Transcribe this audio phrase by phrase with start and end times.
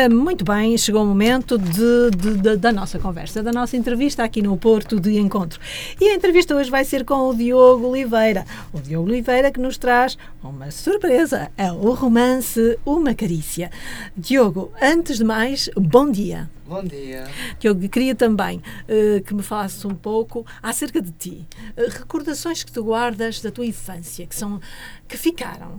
[0.00, 4.24] Ora, muito bem, chegou o momento de, de, de, da nossa conversa, da nossa entrevista
[4.24, 5.60] aqui no Porto de Encontro.
[6.00, 8.46] E a entrevista hoje vai ser com o Diogo Oliveira.
[8.72, 13.70] O Diogo Oliveira que nos traz uma surpresa, é o romance Uma Carícia.
[14.16, 16.48] Diogo, antes de mais, bom dia.
[16.66, 17.24] Bom dia.
[17.58, 21.46] Diogo, queria também uh, que me falasses um pouco acerca de ti.
[21.76, 24.62] Uh, recordações que tu guardas da tua infância, que são
[25.06, 25.78] que ficaram.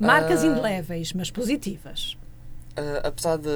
[0.00, 2.16] Marcas uh, indeléveis, mas positivas.
[2.76, 3.48] Uh, apesar de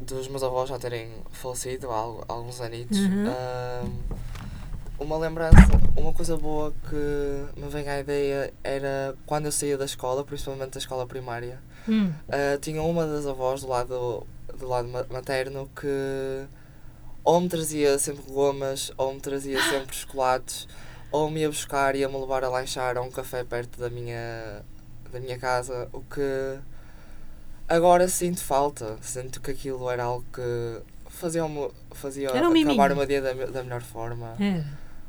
[0.00, 1.96] dos meus avós já terem falecido há,
[2.28, 3.28] alguns anos, uhum.
[3.28, 3.92] uh,
[4.98, 5.56] uma lembrança,
[5.96, 10.72] uma coisa boa que me vem à ideia era quando eu saía da escola, principalmente
[10.72, 12.08] da escola primária, uhum.
[12.28, 14.26] uh, tinha uma das avós do lado,
[14.58, 16.46] do lado materno que
[17.24, 20.68] ou me trazia sempre gomas, ou me trazia sempre chocolates,
[21.10, 23.90] ou me ia buscar e ia me levar a lanchar a um café perto da
[23.90, 24.62] minha,
[25.10, 26.58] da minha casa, o que
[27.68, 32.96] Agora sinto falta, sinto que aquilo era algo que fazia, -me, fazia um acabar o
[32.96, 34.36] meu dia da, da melhor forma.
[34.40, 34.64] É.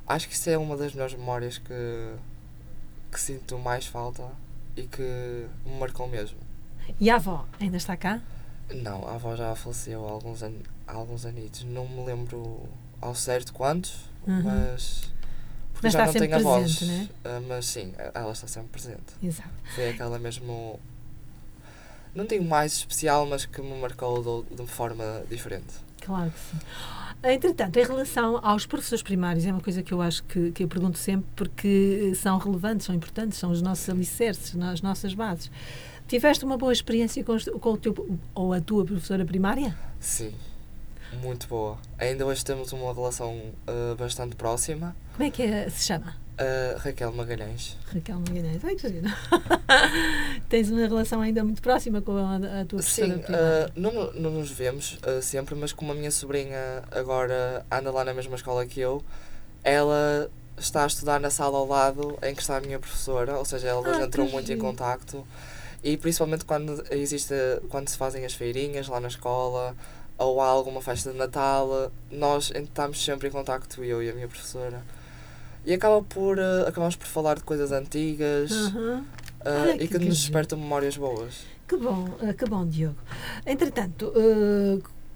[0.08, 2.14] Acho que isso é uma das melhores memórias que,
[3.12, 4.24] que sinto mais falta
[4.76, 6.38] e que me marcou mesmo.
[7.00, 8.22] E a avó ainda está cá?
[8.74, 10.54] Não, a avó já faleceu há alguns, an
[10.88, 11.64] há alguns anitos.
[11.64, 12.68] Não me lembro
[13.02, 14.44] ao certo quantos, uhum.
[14.44, 15.12] mas.
[15.74, 16.82] Porque mas já não tenho avós.
[16.82, 17.10] Né?
[17.24, 19.14] Uh, mas sim, ela está sempre presente.
[19.22, 19.50] Exato.
[19.76, 20.80] Foi aquela mesmo
[22.18, 25.74] não tenho mais especial, mas que me marcou de, de forma diferente.
[26.02, 26.58] Claro que sim.
[27.24, 30.68] Entretanto, em relação aos professores primários, é uma coisa que eu acho que, que eu
[30.68, 35.52] pergunto sempre porque são relevantes, são importantes, são os nossos alicerces, as nossas bases.
[36.08, 39.78] Tiveste uma boa experiência com, com o teu ou a tua professora primária?
[40.00, 40.34] Sim,
[41.22, 41.78] muito boa.
[41.98, 44.96] Ainda hoje temos uma relação uh, bastante próxima.
[45.14, 46.16] Como é que é, se chama?
[46.40, 47.76] Uh, Raquel Magalhães.
[47.92, 49.08] Raquel Magalhães, ai que giro.
[50.48, 53.24] Tens uma relação ainda muito próxima com a, a tua Sim, uh,
[53.76, 58.14] não, não nos vemos uh, sempre, mas como a minha sobrinha agora anda lá na
[58.14, 59.04] mesma escola que eu,
[59.64, 63.46] ela está a estudar na sala ao lado em que está a minha professora, ou
[63.46, 64.60] seja, elas ah, entram muito giro.
[64.60, 65.26] em contacto
[65.84, 67.34] e principalmente quando existe,
[67.70, 69.76] quando se fazem as feirinhas lá na escola
[70.18, 74.28] ou há alguma festa de Natal, nós estamos sempre em contacto, eu e a minha
[74.28, 74.84] professora.
[75.68, 79.04] E acaba por, uh, acabamos por falar de coisas antigas uh,
[79.76, 81.46] e que, que nos despertam memórias boas.
[81.68, 82.96] Que bom, uh, que bom, Diogo.
[83.46, 84.14] Entretanto,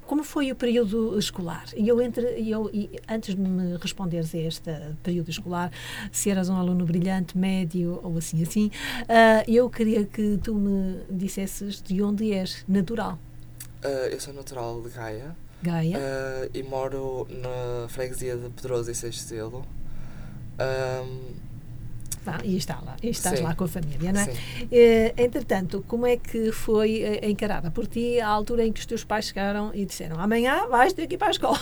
[0.06, 1.64] como foi o período escolar?
[1.74, 5.72] E eu, entre, eu e antes de me responderes a este período escolar,
[6.12, 8.70] se eras um aluno brilhante, médio ou assim assim,
[9.48, 13.18] eu queria que tu me dissesses de onde és natural.
[14.12, 15.34] Eu sou natural de Gaia.
[15.64, 15.98] Gaia.
[16.54, 19.20] E moro na freguesia de Pedroso e Seixo
[20.62, 21.32] um,
[22.26, 23.44] ah, e está lá, e estás sim.
[23.44, 24.26] lá com a família, não é?
[24.26, 28.86] Uh, entretanto, como é que foi uh, encarada por ti a altura em que os
[28.86, 31.60] teus pais chegaram e disseram amanhã vais ter que ir para a escola?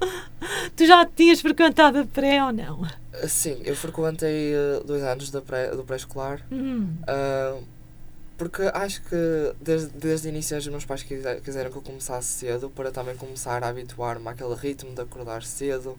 [0.76, 2.86] tu já tinhas frequentado a pré ou não?
[3.26, 6.42] Sim, eu frequentei uh, dois anos da pré, do pré-escolar.
[6.50, 6.98] Uhum.
[8.36, 12.68] porque acho que desde, desde o início os meus pais quiseram que eu começasse cedo
[12.68, 15.96] para também começar a habituar-me àquele ritmo de acordar cedo,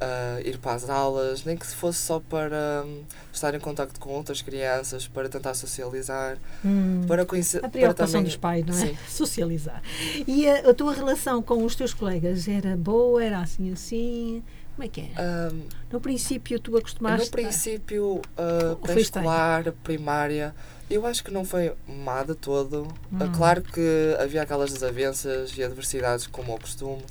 [0.00, 3.02] uh, ir para as aulas, nem que se fosse só para um,
[3.32, 7.64] estar em contato com outras crianças, para tentar socializar, hum, para conhecer.
[7.64, 8.86] A preocupação também, dos pais, não é?
[8.86, 8.98] Sim.
[9.08, 9.82] Socializar.
[10.26, 14.42] E a, a, tua relação com os teus colegas era boa, era assim assim?
[14.74, 15.52] Como é que era?
[15.52, 15.62] Um,
[15.92, 17.26] no princípio tu acostumaste?
[17.26, 20.54] No princípio, uh, pré-escolar, primária,
[20.88, 22.88] eu acho que não foi má de todo.
[23.12, 23.18] Hum.
[23.36, 27.02] claro que havia aquelas desavenças e adversidades como ao costume.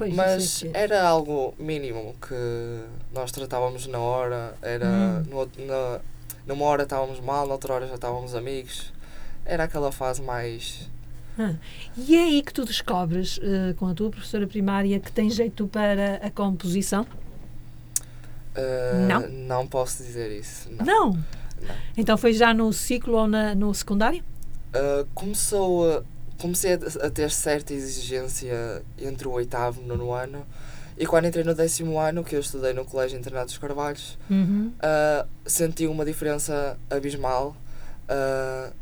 [0.00, 2.80] Pois, mas é era algo mínimo que
[3.12, 5.24] nós tratávamos na hora, era hum.
[5.28, 6.00] no, na,
[6.46, 8.94] numa hora estávamos mal, noutra hora já estávamos amigos.
[9.44, 10.88] Era aquela fase mais.
[11.38, 11.52] Ah.
[11.98, 15.66] E é aí que tu descobres, uh, com a tua professora primária, que tem jeito
[15.66, 17.02] para a composição?
[18.56, 19.28] Uh, não?
[19.28, 20.70] Não posso dizer isso.
[20.70, 20.86] Não.
[20.86, 21.10] não.
[21.10, 21.74] não.
[21.94, 24.24] Então foi já no ciclo ou na, no secundário?
[24.74, 26.02] Uh, começou
[26.40, 30.46] comecei a, a, ter certa exigência entre o oitavo e o nono ano.
[30.98, 34.72] E quando entrei no décimo ano, que eu estudei no Colégio Internato dos Carvalhos, uhum.
[34.76, 37.56] uh, senti uma diferença abismal
[38.08, 38.72] uh,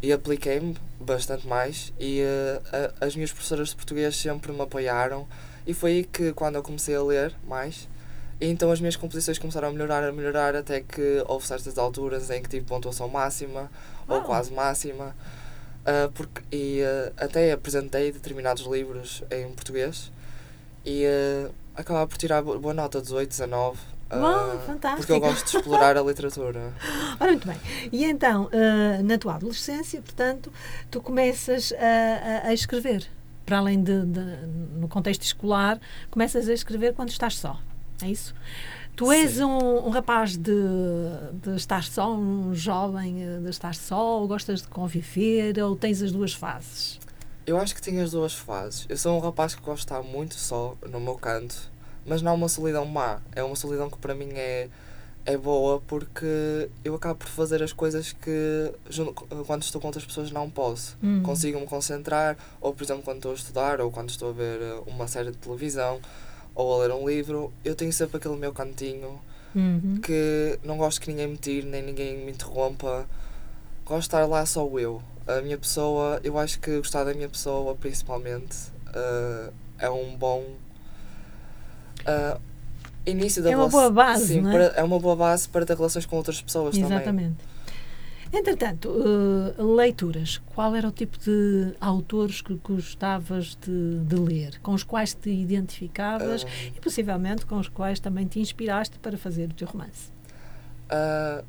[0.00, 1.92] e apliquei-me bastante mais.
[2.00, 5.26] E uh, as minhas professoras de português sempre me apoiaram.
[5.64, 7.88] E foi aí que, quando eu comecei a ler mais,
[8.40, 12.42] então as minhas composições começaram a melhorar, a melhorar, até que houve certas alturas em
[12.42, 13.70] que tive pontuação máxima
[14.08, 15.14] ou quase máxima.
[15.82, 20.12] Uh, porque, e uh, até apresentei determinados livros em português
[20.86, 23.78] e uh, acabava por tirar boa nota, 18, 19.
[24.08, 24.96] Bom, fantástico.
[24.98, 26.72] porque eu gosto de explorar a literatura.
[27.18, 27.56] Ora, muito bem.
[27.90, 28.50] E então,
[29.02, 30.52] na tua adolescência, portanto,
[30.90, 33.06] tu começas a, a- a escrever.
[33.46, 34.46] Para além de, de-
[34.78, 35.80] no contexto escolar,
[36.10, 37.58] começas a escrever quando estás só.
[38.02, 38.34] É isso?
[38.94, 40.52] Tu és um, um rapaz de,
[41.32, 46.02] de estar só, um jovem eh, de estar só, ou gostas de conviver, ou tens
[46.02, 47.00] as duas fases?
[47.46, 48.86] Eu acho que tenho as duas fases.
[48.88, 51.70] Eu sou um rapaz que gosta de estar muito só no meu canto,
[52.06, 53.20] mas não é uma solidão má.
[53.34, 54.68] É uma solidão que para mim é,
[55.24, 58.72] é boa porque eu acabo por fazer as coisas que
[59.46, 60.96] quando estou com outras pessoas não posso.
[61.02, 61.22] Hum.
[61.22, 64.60] Consigo me concentrar, ou por exemplo quando estou a estudar, ou quando estou a ver
[64.60, 65.98] eh, uma série de televisão,
[66.54, 69.20] ou a ler um livro, eu tenho sempre aquele meu cantinho
[69.54, 69.98] Uhum.
[70.02, 73.06] que não gosto que ninguém me tire, nem ninguém me interrompa.
[73.84, 75.02] Gosto de estar lá só eu.
[75.26, 78.56] A minha pessoa, eu acho que gostar da minha pessoa, principalmente,
[78.94, 80.44] eh, é um bom
[82.06, 82.36] eh,
[83.06, 84.52] início da É uma boa base, Sim, não é?
[84.68, 86.96] para- é uma boa base para ter relações com outras pessoas também.
[86.96, 87.36] Exatamente.
[88.32, 88.88] Entretanto,
[89.58, 90.40] eh, leituras.
[90.54, 94.58] Qual era o tipo de autores que gostavas de, de ler?
[94.62, 99.18] Com os quais te identificavas Eh, e possivelmente com os quais também te inspiraste para
[99.18, 100.10] fazer o teu romance?
[100.88, 101.42] Ah,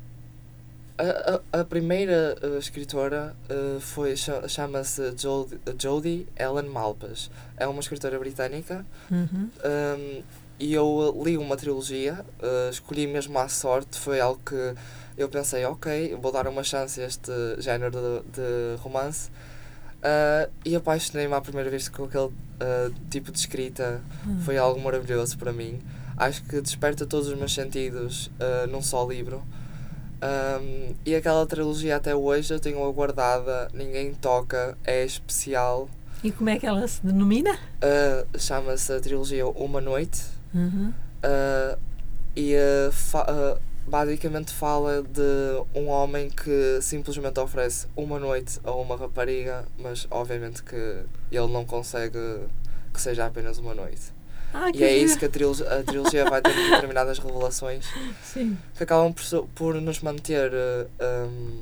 [0.98, 3.34] a, a, a primeira escritora
[3.80, 7.30] foi cha- chama-se Jodie, Jodie Ellen Malpas.
[7.56, 9.48] É uma escritora britânica Uhum.
[9.64, 10.22] um,
[10.60, 12.24] e eu li uma trilogia,
[12.70, 14.74] escolhi mesmo à sorte, foi algo que
[15.16, 19.30] eu pensei, ok, vou dar uma chance a este género de, de romance.
[20.02, 22.30] Ah, e apaixonei-me à primeira vez com aquele
[22.60, 24.40] ah, tipo de escrita Hum.
[24.44, 25.80] foi algo maravilhoso para mim.
[26.16, 29.42] Acho que desperta todos os meus sentidos uh, num só livro.
[30.22, 35.88] Um, e aquela trilogia até hoje eu tenho-a guardada, ninguém toca, é especial.
[36.22, 37.52] E como é que ela se denomina?
[37.52, 40.22] Uh, Chama-se a trilogia Uma Noite
[40.54, 40.92] Uhum.
[41.24, 41.78] uh,
[42.36, 48.96] e uh, uh, basicamente fala de um homem que simplesmente oferece uma noite a uma
[48.96, 50.74] rapariga, mas obviamente que
[51.30, 52.18] ele não consegue
[52.92, 54.12] que seja apenas uma noite.
[54.52, 57.84] Ah, E é isso que a trilogia, a trilogia vai ter determinadas revelações
[58.22, 58.56] Sim.
[58.76, 60.86] que acabam por, por nos manter eh,
[61.26, 61.60] um,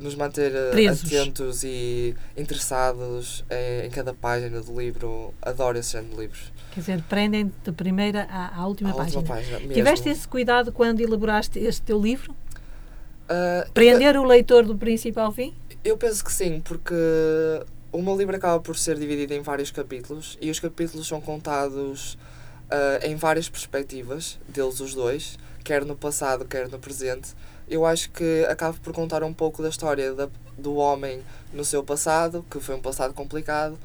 [0.00, 1.06] nos manter eh, Presos.
[1.06, 5.32] atentos e interessados em, em cada página do livro.
[5.40, 6.52] Adoro esse género de livros.
[6.72, 9.18] Quer dizer, prendem da primeira à, à última página.
[9.18, 9.74] última página.
[9.74, 12.34] Tiveste esse cuidado quando elaboraste este teu livro?
[13.28, 15.54] Ah, Prender o leitor do princípio ao fim?
[15.84, 16.94] Eu penso que sim, porque
[17.92, 22.18] o meu livro acaba por ser dividido em vários capítulos e os capítulos são contados
[22.70, 27.34] ah, em várias perspectivas, deles os dois, quer no passado, quer no presente.
[27.68, 30.28] Eu acho que acabo por contar um pouco da história da,
[30.58, 31.22] do homem
[31.52, 33.78] no seu passado, que foi um passado complicado,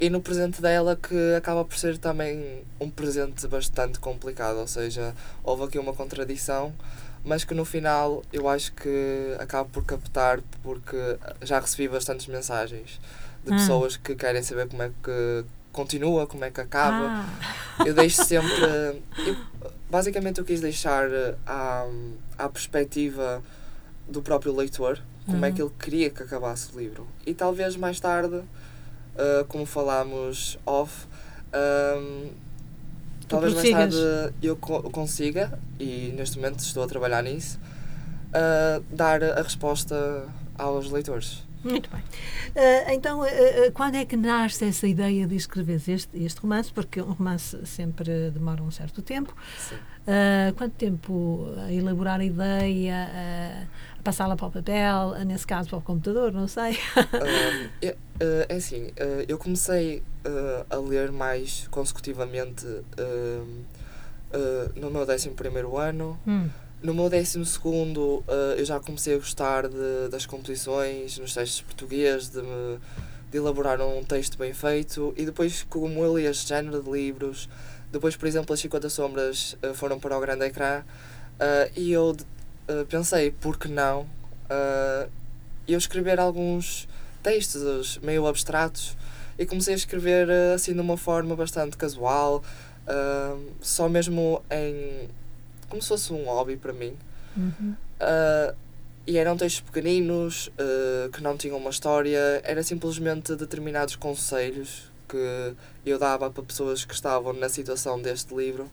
[0.00, 4.56] e no presente dela, que acaba por ser também um presente bastante complicado.
[4.58, 5.14] Ou seja,
[5.44, 6.72] houve aqui uma contradição,
[7.24, 10.96] mas que no final eu acho que acabo por captar, porque
[11.42, 12.98] já recebi bastantes mensagens
[13.44, 13.56] de Ah.
[13.56, 17.06] pessoas que querem saber como é que continua, como é que acaba.
[17.08, 18.50] Ah, Eu deixo sempre.
[19.26, 19.36] Eu,
[19.90, 21.08] basicamente, eu quis deixar
[21.46, 21.86] à,
[22.38, 23.42] à perspectiva
[24.08, 25.54] do próprio leitor como é Uhum.
[25.54, 27.06] que ele queria que acabasse o livro.
[27.24, 28.42] E talvez mais tarde,
[29.16, 31.06] eh, como falámos off,
[31.52, 32.30] ehm,
[33.28, 33.96] talvez mais tarde
[34.42, 37.58] eu co- consiga, e neste momento estou a trabalhar nisso,
[38.32, 41.42] eh, dar a resposta aos leitores.
[41.62, 42.02] muito bem.
[42.56, 46.72] Ah, então, ah, ah, quando é que nasce essa ideia de escrever este, este romance?
[46.72, 49.34] Porque um romance sempre demora um certo tempo.
[49.58, 49.76] Sim.
[50.06, 53.66] Ah, quanto tempo a elaborar a ideia, ah,
[53.98, 56.78] a passá-la para o papel, ah, nesse caso para o computador, não sei.
[56.96, 58.90] Um, uh, é assim,
[59.28, 60.02] eu comecei
[60.68, 62.66] a ler mais consecutivamente
[64.76, 65.30] no meu 11
[65.78, 66.18] ano.
[66.26, 66.48] Hum,
[66.82, 68.22] No meu 12 segundo,
[68.56, 72.40] eu já comecei a gostar de, das composições, nos textos portugueses, de,
[73.30, 75.12] de elaborar um texto bem feito.
[75.16, 77.48] E depois, como eu li este género de livros,
[77.90, 82.10] depois, por exemplo, as 50 Sombras uh, foram para o grande ecrã, uh, e eu
[82.10, 84.06] uh, pensei, por que não
[85.68, 86.88] eu escrever alguns
[87.22, 88.96] textos meio abstratos
[89.38, 92.42] e comecei a escrever assim de uma forma bastante casual,
[92.86, 95.08] uh, só mesmo em
[95.68, 96.96] como se fosse um hobby para mim.
[97.36, 97.74] uhum.
[98.00, 98.54] Uh,
[99.06, 105.54] e eram textos pequeninos, uh, que não tinham uma história, era simplesmente determinados conselhos que
[105.84, 108.64] eu dava para pessoas que estavam na situação deste livro.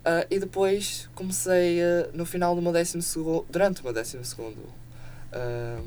[0.00, 4.24] Uh, e depois comecei, uh, no final do meu décimo segundo, durante o meu décimo
[4.24, 5.86] segundo, uh,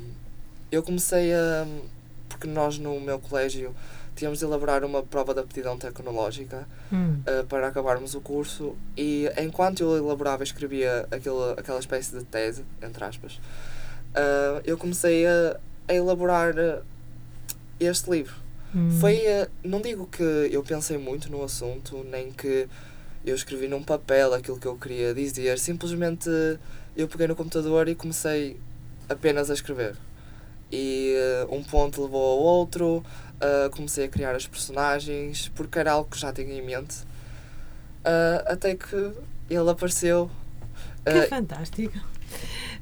[0.70, 1.66] eu comecei a.
[2.28, 3.74] Porque nós no meu colégio
[4.14, 7.22] tínhamos de elaborar uma prova de aptidão tecnológica Hum.
[7.48, 12.64] para acabarmos o curso e enquanto eu elaborava e escrevia aquele, aquela espécie de tese,
[12.80, 13.40] entre aspas,
[14.64, 16.54] eu comecei a, a elaborar
[17.80, 18.43] este livro.
[18.74, 18.90] Hum.
[19.00, 22.68] Foi, uh, não digo que eu pensei muito no assunto, nem que
[23.24, 26.28] eu escrevi num papel aquilo que eu queria dizer, simplesmente
[26.96, 28.58] eu peguei no computador e comecei
[29.08, 29.96] apenas a escrever.
[30.70, 31.14] E
[31.48, 36.10] uh, um ponto levou ao outro, uh, comecei a criar as personagens, porque era algo
[36.10, 37.02] que já tinha em mente.
[38.00, 39.12] Uh, até que
[39.48, 40.30] ele apareceu.
[41.04, 41.98] Que Uh, fantástico.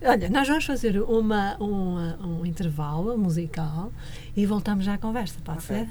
[0.04, 3.92] Olha, nós vamos fazer uma, uma- um intervalo musical
[4.36, 5.76] e voltamos já à conversa, pode Ok.
[5.76, 5.88] ser?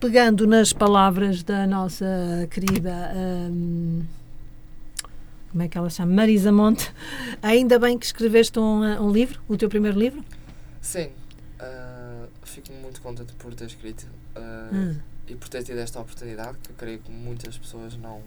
[0.00, 2.06] Pegando nas palavras da nossa
[2.50, 3.12] querida.
[3.14, 4.02] hum,
[5.50, 6.12] como é que ela chama?
[6.14, 6.92] Marisa Monte.
[7.42, 10.24] Ainda bem que escreveste um, uh, um livro, o teu primeiro livro.
[10.80, 11.06] sim,
[11.60, 14.06] uh, fico muito contente por ter escrito.
[14.36, 14.40] Uh,
[14.74, 14.96] Hum.
[15.28, 18.20] e por ter tido esta oportunidade, que creio que muitas pessoas não,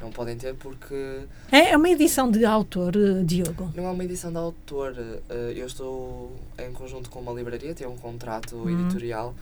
[0.00, 1.20] não podem ter, porque
[1.52, 3.70] É é uma edição de autor, eh, Diogo.
[3.76, 4.94] não é uma edição de autor.
[5.28, 8.70] eh, eu estou em conjunto com uma livraria, tenho um contrato Uhum.
[8.70, 9.34] editorial.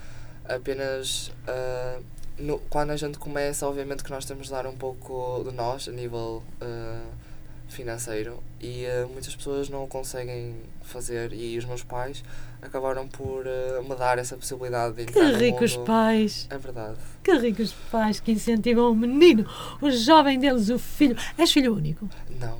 [0.48, 1.98] Apenas eh,
[2.38, 5.88] no- quando a gente começa, obviamente que nós temos de dar um pouco de nós
[5.88, 7.00] a nível eh,
[7.68, 12.22] financeiro e eh, muitas pessoas não o conseguem fazer e os meus pais
[12.60, 13.44] acabaram por
[13.88, 16.96] me dar essa possibilidade de Que entrar no ricos pais, É verdade.
[17.24, 19.44] que ricos pais que incentivam o menino,
[19.80, 21.16] o jovem deles, o filho.
[21.38, 22.08] És filho único?
[22.40, 22.58] Não.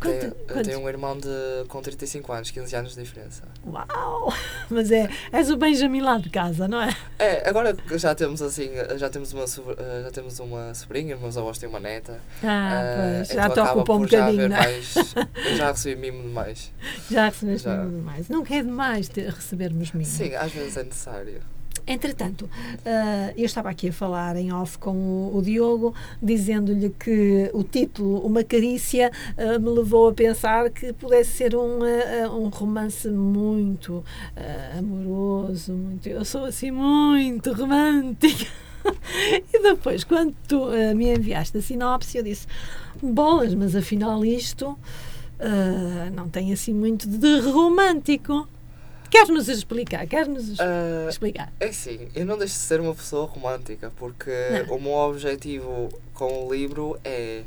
[0.00, 1.28] Quanto- tenho, eu tenho um irmão de,
[1.68, 3.42] com 35 anos, 15 anos de diferença.
[3.66, 4.32] Uau!
[4.70, 6.94] Mas é, és o Benjamin lá de casa, não é?
[7.18, 11.58] É, agora já temos assim, já temos uma, eh, já temos uma sobrinha, meus avós
[11.58, 12.20] têm uma neta.
[12.42, 14.60] Ah, eh, pois, então já te acaba ocupa um bocadinho, não é?
[14.60, 14.94] mais,
[15.46, 16.72] eu já recebi mimo demais.
[17.10, 17.76] Já recebeste Já.
[17.76, 18.28] mimo demais.
[18.28, 20.04] Nunca é demais ter, recebermos mimo.
[20.04, 21.40] Sim, às vezes é necessário.
[21.86, 22.50] Entretanto,
[22.84, 27.62] ah, eu estava aqui a falar em off com o, o Diogo, dizendo-lhe que o
[27.62, 33.08] título, Uma Carícia, ah, me levou a pensar que pudesse ser um, ah, um romance
[33.08, 34.04] muito
[34.76, 38.46] amoroso, muito, eu sou assim muito romântica.
[39.52, 42.46] E depois, quando tu me enviaste a sinopse, eu disse:
[43.02, 44.78] Bolas, mas afinal isto
[46.14, 48.46] não tem assim muito de romântico.
[49.16, 50.06] Queres-nos explicar?
[50.06, 51.50] Queres-nos Ah, explicar?
[51.58, 54.30] É sim, eu não deixo de ser uma pessoa romântica, porque
[54.68, 54.76] Não.
[54.76, 57.42] o meu objetivo com o livro é.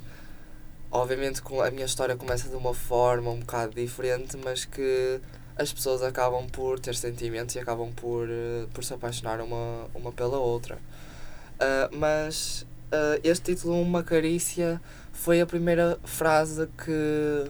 [0.91, 5.21] Obviamente, a minha história começa de uma forma um bocado diferente, mas que
[5.55, 10.11] as pessoas acabam por ter sentimentos e acabam por, eh, por se apaixonar uma, uma
[10.11, 10.79] pela outra.
[11.59, 14.81] Ah, mas ah, este título, Uma Carícia,
[15.13, 17.45] foi a primeira frase que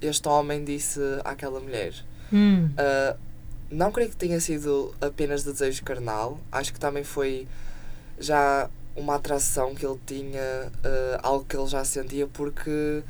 [0.00, 1.92] este homem disse àquela mulher.
[2.32, 2.70] Hum.
[2.72, 3.31] Uh,
[3.72, 7.48] não creio que tenha sido apenas de desejo carnal, acho que também foi
[8.18, 13.02] já uma atração que ele tinha, uh, algo que ele já sentia, porque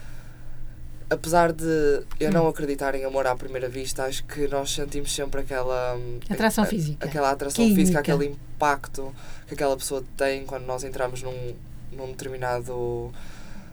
[1.10, 5.40] apesar de eu não acreditar em amor à primeira vista, acho que nós sentimos sempre
[5.40, 7.04] aquela hum, Atração a- física.
[7.06, 7.80] aquela atração Química.
[7.80, 9.12] física, aquele impacto
[9.46, 11.54] que aquela pessoa tem quando nós entramos num,
[11.92, 13.12] num determinado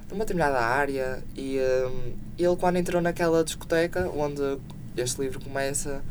[0.09, 4.57] numa determinada área e hum, ele quando entrou naquela discoteca onde
[4.97, 6.01] este livro começa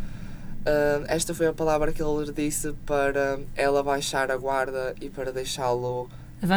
[0.66, 5.08] hum, esta foi a palavra que ele lhe disse para ela baixar a guarda e
[5.08, 6.08] para deixá-lo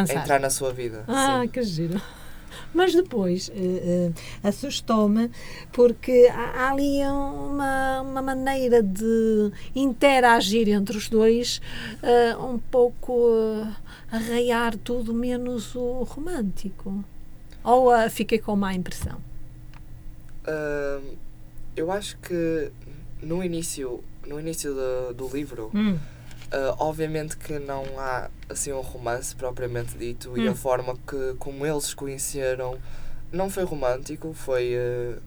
[0.08, 1.48] entrar na sua vida Ah, Sim.
[1.48, 2.00] que giro.
[2.74, 5.30] Mas depois eh, eh, assustou-me
[5.72, 11.60] porque há, há ali uma, uma maneira de interagir entre os dois
[12.02, 13.66] eh, um pouco
[14.10, 17.04] arraiar tudo menos o romântico.
[17.64, 19.18] Ou ah, fiquei com má impressão?
[20.46, 21.14] Hum,
[21.76, 22.70] eu acho que
[23.22, 25.98] no início no início do, do livro Hum.
[26.52, 30.52] Uh, obviamente que não há assim um romance propriamente dito e Hum.
[30.52, 32.78] a forma que como eles se conheceram
[33.32, 35.18] não foi romântico, foi, uh,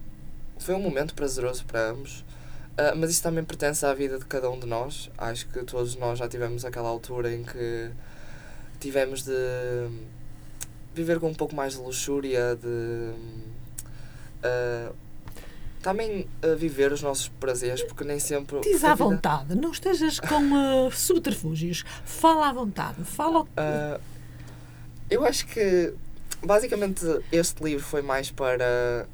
[0.56, 2.20] foi um momento prazeroso para ambos.
[2.78, 5.10] Uh, mas isso também pertence à vida de cada um de nós.
[5.18, 7.90] Acho que todos nós já tivemos aquela altura em que
[8.78, 9.32] tivemos de
[10.94, 13.12] viver com um pouco mais de luxúria, de
[14.44, 14.94] uh,
[15.86, 18.58] também uh, viver os nossos prazeres, porque nem sempre.
[18.60, 21.84] Diz à vida- vontade, não estejas com eh, subterfúgios.
[22.04, 23.04] Fala à vontade.
[23.04, 23.46] Fala.
[23.56, 24.00] Ah,
[25.08, 25.94] eu acho que
[26.44, 29.06] basicamente este livro foi mais para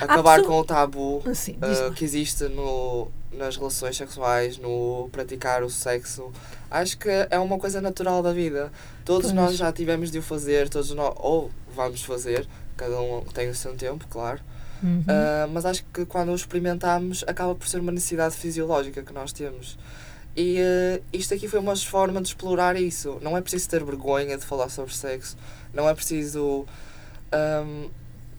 [0.00, 1.90] acabar pessoa- com o tabu Sim, ah, diz-me.
[1.96, 6.30] que existe no, nas relações sexuais, no praticar o sexo.
[6.70, 8.70] Acho que é uma coisa natural da vida.
[9.04, 9.34] Todos Pois.
[9.34, 13.54] nós já tivemos de o fazer, todos nós, ou vamos fazer, cada um tem o
[13.54, 14.40] seu tempo, claro.
[14.82, 15.04] Uhum.
[15.06, 19.32] Ah, mas acho que quando o experimentamos acaba por ser uma necessidade fisiológica que nós
[19.32, 19.78] temos.
[20.36, 23.18] E ah, isto aqui foi uma forma de explorar isso.
[23.22, 25.36] Não é preciso ter vergonha de falar sobre sexo,
[25.74, 26.66] não é preciso
[27.32, 27.88] ahm,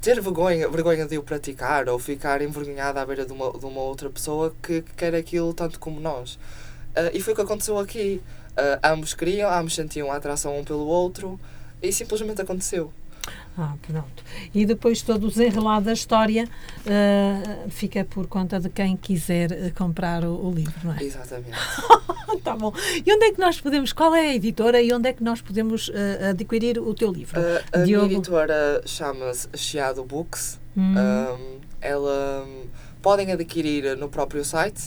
[0.01, 3.81] ter vergonha, vergonha de o praticar ou ficar envergonhado à beira de uma, de uma
[3.81, 6.39] outra pessoa que, que quer aquilo tanto como nós.
[6.95, 8.21] Ah, e foi o que aconteceu aqui.
[8.83, 11.39] Ambos queriam, ambos sentiam a atração um pelo outro
[11.81, 12.91] e simplesmente aconteceu.
[13.57, 14.23] Ah, pronto.
[14.53, 16.47] E depois todo o desenrolar da história
[16.87, 21.03] ah, fica por conta de quem quiser eh, comprar o, o livro, não é?
[21.03, 21.51] Exatamente.
[22.43, 22.73] tá bom.
[23.05, 25.41] E onde é que nós podemos, qual é a editora e onde é que nós
[25.41, 27.39] podemos ah, adquirir o teu livro?
[27.39, 28.05] Uh, a Diogo.
[28.07, 30.59] minha editora chama-se Chiado Books.
[30.75, 32.67] Hum, Um, ela um,
[33.01, 34.81] podem adquirir no próprio site.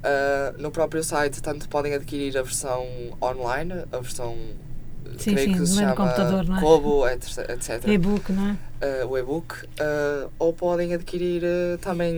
[0.00, 2.86] Uh, no próprio site, tanto podem adquirir a versão
[3.20, 4.69] online, a versão uh,
[5.18, 6.60] Sim, creio sim, que se é chama computador, não é?
[6.60, 7.50] Kobo, etc.
[7.50, 7.88] etc.
[7.88, 9.02] E-book, não é?
[9.02, 9.54] uh, o e-book.
[9.64, 12.14] uh, ou podem adquirir uh, também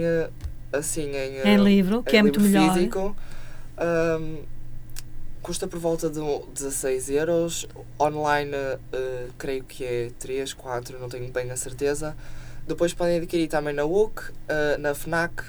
[0.73, 2.75] assim em, Em livro, que em é muito livro melhor.
[2.75, 3.17] físico.
[4.21, 4.39] Um,
[5.43, 7.67] custa por volta de um 16 euros.
[8.01, 8.53] Online,
[9.37, 12.17] creio que é 3, 4, não tenho bem a certeza.
[12.67, 15.43] Depois podem adquirir também na UC, eh, na FNAC.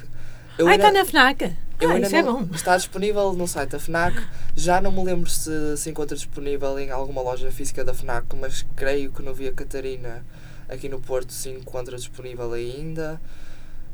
[0.58, 1.56] Eu ainda- está na FNAC.
[1.80, 2.56] eu Ah, ainda isso é não- bom.
[2.56, 4.16] Está disponível no site da FNAC.
[4.56, 8.66] Já não me lembro se se encontra disponível em alguma loja física da FNAC, mas
[8.76, 10.24] creio que no Via Catarina,
[10.70, 13.20] aqui no Porto, se encontra disponível ainda.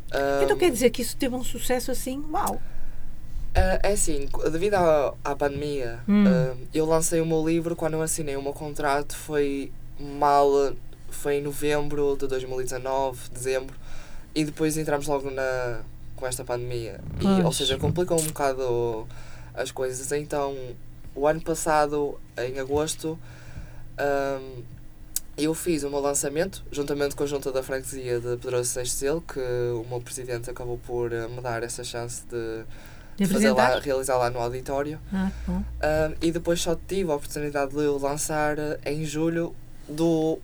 [0.07, 2.23] Então Ahm, quer dizer que isso teve um sucesso assim?
[2.31, 2.61] Uau!
[3.55, 6.23] ah, é assim, devido à, à pandemia, Hum.
[6.27, 10.73] ah, eu lancei o meu livro quando eu assinei o meu contrato, foi mal,
[11.09, 13.75] foi em novembro de 2019, dezembro,
[14.35, 15.81] e depois entramos logo na,
[16.19, 16.99] com esta pandemia.
[17.21, 19.07] E, ou seja, complicou um bocado
[19.53, 20.11] as coisas.
[20.11, 20.55] Então,
[21.15, 23.17] o ano passado, em agosto,
[23.97, 24.61] ahm,
[25.37, 29.21] eu fiz o meu lançamento, juntamente com a junta da freguesia de Pedroso Seixo Selo,
[29.21, 32.65] que o meu presidente acabou por eh, me dar essa chance de,
[33.15, 34.99] De fazer lá, realizar lá no auditório.
[35.13, 35.31] Ah.
[35.47, 39.55] Ahm, e depois só tive a oportunidade de o lançar eh, em julho
[39.87, 40.39] do,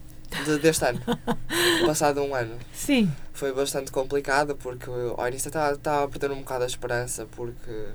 [0.45, 1.01] de- deste ano,
[1.85, 2.55] passado um ano.
[2.73, 3.11] Sim.
[3.35, 7.89] Foi bastante complicado porque ao início estava estava a perder um bocado a esperança porque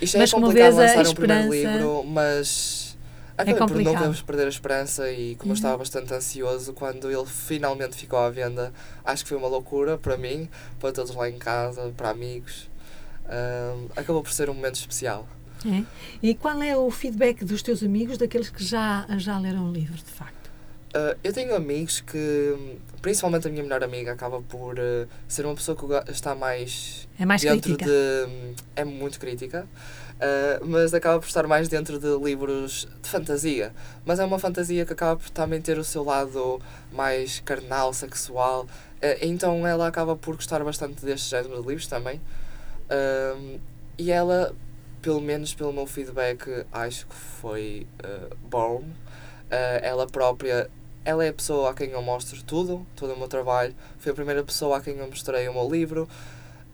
[0.00, 2.96] isto Mas é complicado lançar um primeiro livro, mas
[3.36, 5.56] acabei por não devemos perder a esperança e como eu Uhum.
[5.56, 8.72] estava bastante ansioso quando ele finalmente ficou à venda,
[9.04, 12.68] acho que foi uma loucura para mim, para todos lá em casa, para amigos.
[13.28, 15.26] Ahm, acabou por ser um momento especial.
[15.66, 15.82] É.
[16.22, 19.96] E qual é o feedback dos teus amigos, daqueles que já, já leram o livro,
[19.96, 20.37] de facto?
[20.88, 25.54] Uh, eu tenho amigos que, principalmente a minha melhor amiga, acaba por uh, ser uma
[25.54, 27.84] pessoa que está mais É mais dentro crítica.
[27.84, 28.54] de.
[28.74, 29.66] É muito crítica,
[30.14, 33.74] uh, mas acaba por estar mais dentro de livros de fantasia.
[34.06, 36.58] Mas é uma fantasia que acaba por também ter o seu lado
[36.90, 38.66] mais carnal, sexual.
[39.20, 42.20] Então ela acaba por gostar bastante deste género de livros também.
[43.96, 44.56] E ela,
[45.00, 47.86] pelo menos pelo meu feedback, acho que foi
[48.50, 48.82] bom.
[49.48, 50.68] Uh, ela própria,
[51.04, 53.74] ela é a pessoa a quem eu mostro tudo, todo o meu trabalho.
[53.98, 56.08] Foi a primeira pessoa a quem eu mostrei o meu livro.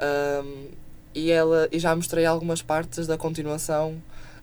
[0.01, 0.69] Um,
[1.15, 3.93] e, ela, e já mostrei algumas partes da continuação.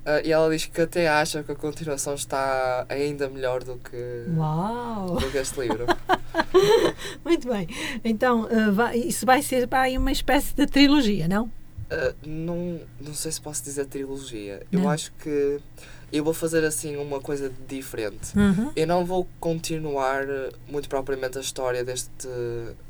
[0.06, 4.26] uh, e ela diz que até acha que a continuação está ainda melhor do que,
[4.38, 5.18] Uau!
[5.18, 5.86] do que este livro.
[7.26, 7.68] Muito bem.
[8.04, 11.46] Então, uh, vai- isso vai ser para aí uma espécie de trilogia, não?
[11.92, 14.66] Uh, não, não sei se posso dizer trilogia.
[14.72, 14.90] Eu Não.
[14.90, 15.60] acho que
[16.12, 18.38] eu vou fazer assim uma coisa diferente.
[18.38, 18.72] Uhum.
[18.76, 22.28] Eu não vou continuar uh, muito propriamente a história deste,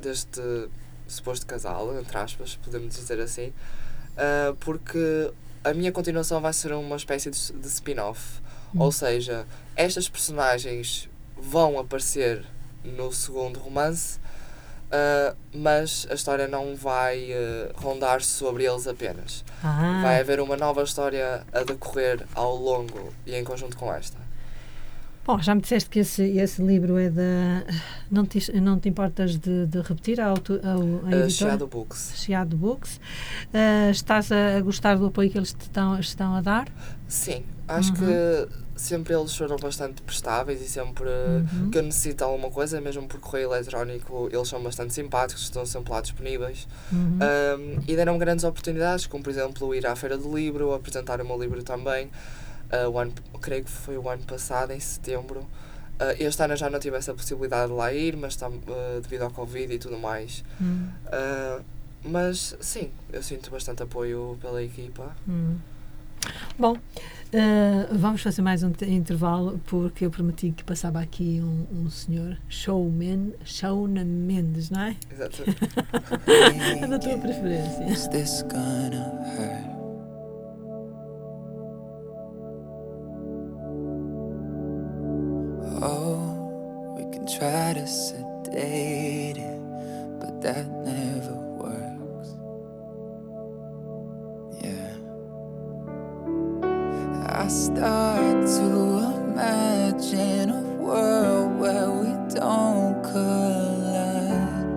[0.01, 0.41] deste
[1.07, 5.31] suposto casal, entre aspas, podemos dizer assim, uh, porque
[5.63, 8.41] a minha continuação vai ser uma espécie de, de spin-off.
[8.73, 8.81] Hum.
[8.81, 12.43] Ou seja, estas personagens vão aparecer
[12.83, 14.19] no segundo romance,
[14.91, 19.43] uh, mas a história não vai uh, rondar sobre eles apenas.
[19.63, 24.17] Ah, Vai haver uma nova história a decorrer ao longo e em conjunto com esta.
[25.23, 27.21] Bom, já me disseste que esse, esse livro é da.
[28.09, 31.51] Não te, não te importas de, de repetir a, auto, a, a Uh, editora?
[31.51, 32.13] Shadow Books.
[32.15, 32.97] Chiado Books.
[33.53, 36.67] Uh, estás a, a gostar do apoio que eles te estão, estão a dar?
[37.07, 37.97] Sim, acho Uhum.
[37.97, 38.47] que
[38.81, 41.69] sempre eles foram bastante prestáveis e sempre Uhum.
[41.71, 45.91] que eu necessito alguma coisa, mesmo por correio eletrónico, eles são bastante simpáticos, estão sempre
[45.91, 46.67] lá disponíveis.
[46.91, 47.19] Uhum.
[47.21, 51.25] Um, e deram grandes oportunidades, como por exemplo ir à Feira do Livro, apresentar o
[51.25, 52.09] meu livro também.
[52.71, 55.39] Uh, o ano, creio que foi o ano passado, em setembro.
[55.99, 59.01] Uh, este ano eu já não tive essa possibilidade de lá ir, mas tam, uh,
[59.01, 60.43] devido ao Covid e tudo mais.
[60.59, 61.61] Hum, Uh,
[62.03, 65.15] mas sim, eu sinto bastante apoio pela equipa.
[65.27, 65.57] hum.
[66.57, 66.77] Bom,
[67.33, 71.89] uh, vamos fazer mais um te- intervalo porque eu prometi que passava aqui um, um
[71.89, 74.95] senhor showman, Shauna Mendes, não é?
[75.11, 75.59] Exatamente.
[76.83, 77.83] É da tua preferência.
[77.89, 79.71] Is this gonna hurt?
[85.83, 89.59] Oh, we can try to sedate it,
[90.19, 91.35] but that never
[97.33, 98.67] I start to
[99.23, 104.67] imagine a world where we don't collide.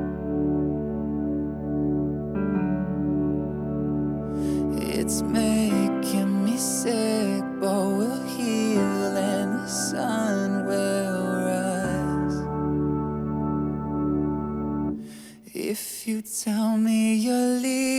[4.81, 12.38] It's making me sick, but we'll heal and the sun will rise.
[15.53, 17.93] If you tell me you're leaving,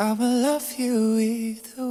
[0.00, 1.87] I will love you either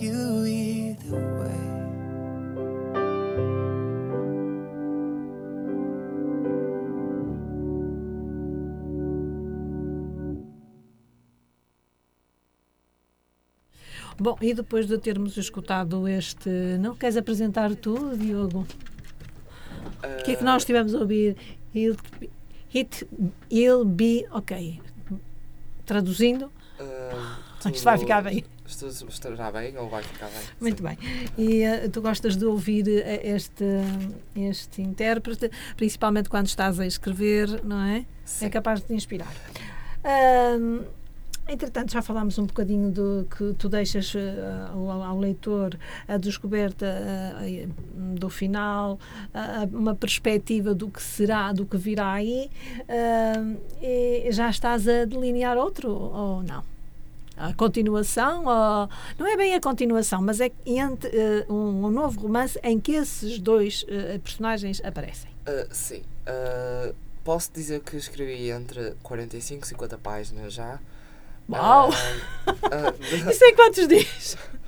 [0.00, 1.70] you either way.
[14.18, 16.50] Bom, e depois de termos escutado este.
[16.78, 18.66] Não queres apresentar tu, Diogo?
[20.02, 21.36] O que é que nós estivemos a ouvir?
[21.74, 21.98] It,
[22.74, 23.08] it,
[23.50, 24.80] it'll be ok.
[25.86, 28.42] Traduzindo, Uh, isto vai ficar bem.
[28.70, 30.42] Estará bem ou vai ficar bem?
[30.60, 30.84] Muito Sim.
[30.84, 30.98] bem.
[31.36, 33.64] E eh, tu gostas de ouvir eh, este,
[34.36, 38.04] este intérprete, principalmente quando estás a escrever, não é?
[38.24, 38.46] Sim.
[38.46, 39.32] É capaz de te inspirar.
[40.04, 40.84] Ahm,
[41.48, 46.86] entretanto, já falámos um bocadinho do que tu deixas eh, ao, ao leitor a descoberta
[47.94, 48.98] do final,
[49.72, 52.48] uma perspectiva do que será, do que virá aí.
[53.82, 56.62] E já estás a delinear outro ou não?
[57.40, 62.20] A continuação, ou, não é bem a continuação, mas é entre, eh, um, um novo
[62.20, 65.30] romance em que esses dois eh, personagens aparecem.
[65.48, 66.02] Uh, sim.
[66.28, 70.78] Uh, posso dizer que escrevi entre 45 e 50 páginas já.
[71.48, 71.88] Uau!
[71.88, 74.36] Uh, uh, Isso em quantos dias?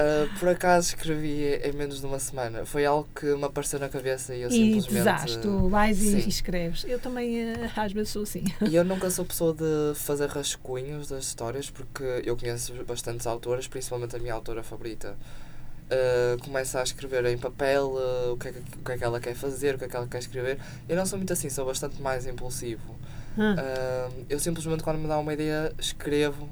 [0.00, 2.64] uh, por acaso escrevi em menos de uma semana.
[2.64, 4.94] Foi algo que me apareceu na cabeça e eu E simplesmente.
[4.94, 6.84] pesaste, tu vais e escreves.
[6.84, 8.44] Eu também, eh, às vezes, sou assim.
[8.68, 13.66] E eu nunca sou pessoa de fazer rascunhos das histórias porque eu conheço bastantes autoras,
[13.68, 15.16] principalmente a minha autora favorita.
[15.92, 19.02] Uh, começa a escrever em papel uh, o, que é que, o que é que
[19.02, 20.58] ela quer fazer, o que é que ela quer escrever.
[20.88, 22.94] Eu não sou muito assim, sou bastante mais impulsivo.
[23.36, 23.56] Ah,
[24.10, 26.48] Uh, eu simplesmente, quando me dá uma ideia, escrevo.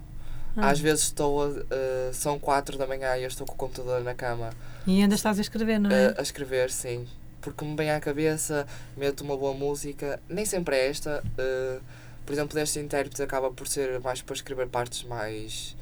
[0.56, 0.68] Ah.
[0.70, 1.64] Às vezes estou a, uh,
[2.12, 4.50] são 4 da manhã e eu estou com o computador na cama
[4.86, 6.08] E ainda estás a escrever, não é?
[6.10, 7.06] uh, a escrever, sim.
[7.40, 10.20] Porque me vem à cabeça, meto uma boa música.
[10.28, 11.22] Nem sempre é esta.
[11.24, 11.80] uh,
[12.26, 15.76] por exemplo, deste intérprete acaba por ser mais para escrever partes mais.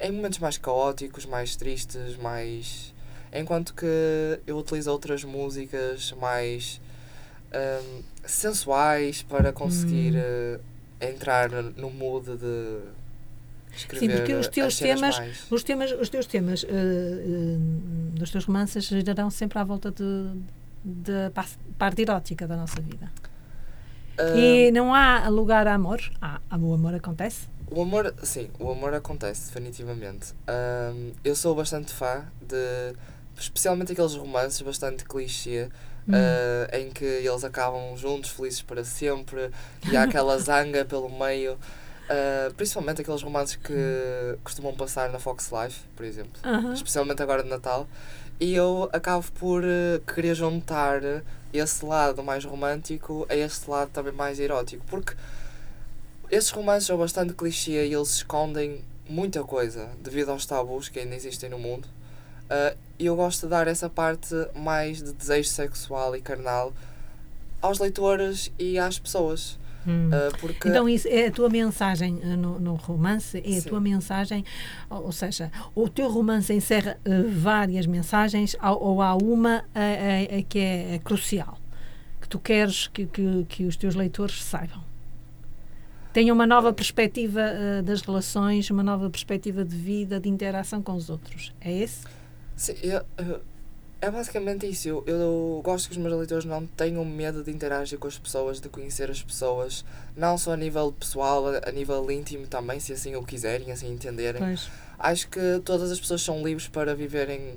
[0.00, 2.94] em momentos mais caóticos, mais tristes, mais.
[3.32, 6.80] Enquanto que eu utilizo outras músicas mais.
[7.52, 10.58] um, sensuais para conseguir Hum.
[11.00, 12.78] entrar no mood de
[13.76, 17.56] escrever porque os teus temas- mais- Os, temas, os teus temas eh,
[18.12, 19.92] dos teus romances girarão sempre à volta
[20.84, 21.46] da pa-
[21.78, 23.10] parte erótica da nossa vida.
[24.18, 26.00] Ah, E não há lugar a amor?
[26.20, 27.48] Há, há- o amor acontece?
[27.70, 30.32] O amor, sim, o amor acontece, definitivamente.
[30.46, 32.94] Ahm, eu sou bastante fã de.
[33.38, 35.68] Especialmente aqueles romances bastante clichê,
[36.08, 36.12] Hum.
[36.14, 39.50] ah, em que eles acabam juntos, felizes para sempre,
[39.92, 41.56] e há aquela zanga pelo meio.
[42.08, 46.40] Uh, principalmente aqueles romances que costumam passar na Fox Life, por exemplo.
[46.42, 46.72] Aham.
[46.72, 47.86] Especialmente agora de Natal.
[48.40, 51.02] E eu acabo por uh, querer juntar
[51.52, 54.84] esse lado mais romântico a este lado também mais erótico.
[54.86, 55.14] Porque
[56.30, 61.14] esses romances são bastante clichê e eles escondem muita coisa devido aos tabus que ainda
[61.14, 61.86] existem no mundo.
[62.44, 66.72] Uh, E eu gosto de dar essa parte mais de desejo sexual e carnal
[67.60, 69.58] aos leitores e às pessoas.
[69.86, 70.10] Hum.
[70.10, 73.68] Uh, porque Então, isso é a tua mensagem eh, no, no romance, é a Sim.
[73.68, 74.44] tua mensagem,
[74.90, 79.64] ou, seja, o teu romance encerra eh, várias mensagens ou, ou há uma
[80.48, 81.58] que é crucial,
[82.20, 84.82] que tu queres que, que, que os teus leitores saibam.
[86.12, 87.40] Tenham uma nova perspectiva
[87.84, 91.54] das relações, uma nova perspectiva de vida, de interação com os outros.
[91.60, 92.04] É esse?
[92.56, 93.40] Sim, eu- eu-
[94.00, 94.88] é basicamente isso.
[94.88, 98.60] Eu, eu gosto que os meus leitores não tenham medo de interagir com as pessoas,
[98.60, 99.84] de conhecer as pessoas,
[100.16, 104.40] não só a nível pessoal, a, nível íntimo também, se assim o quiserem, assim entenderem.
[104.40, 104.68] Pois.
[104.98, 107.56] Acho que todas as pessoas são livres para viverem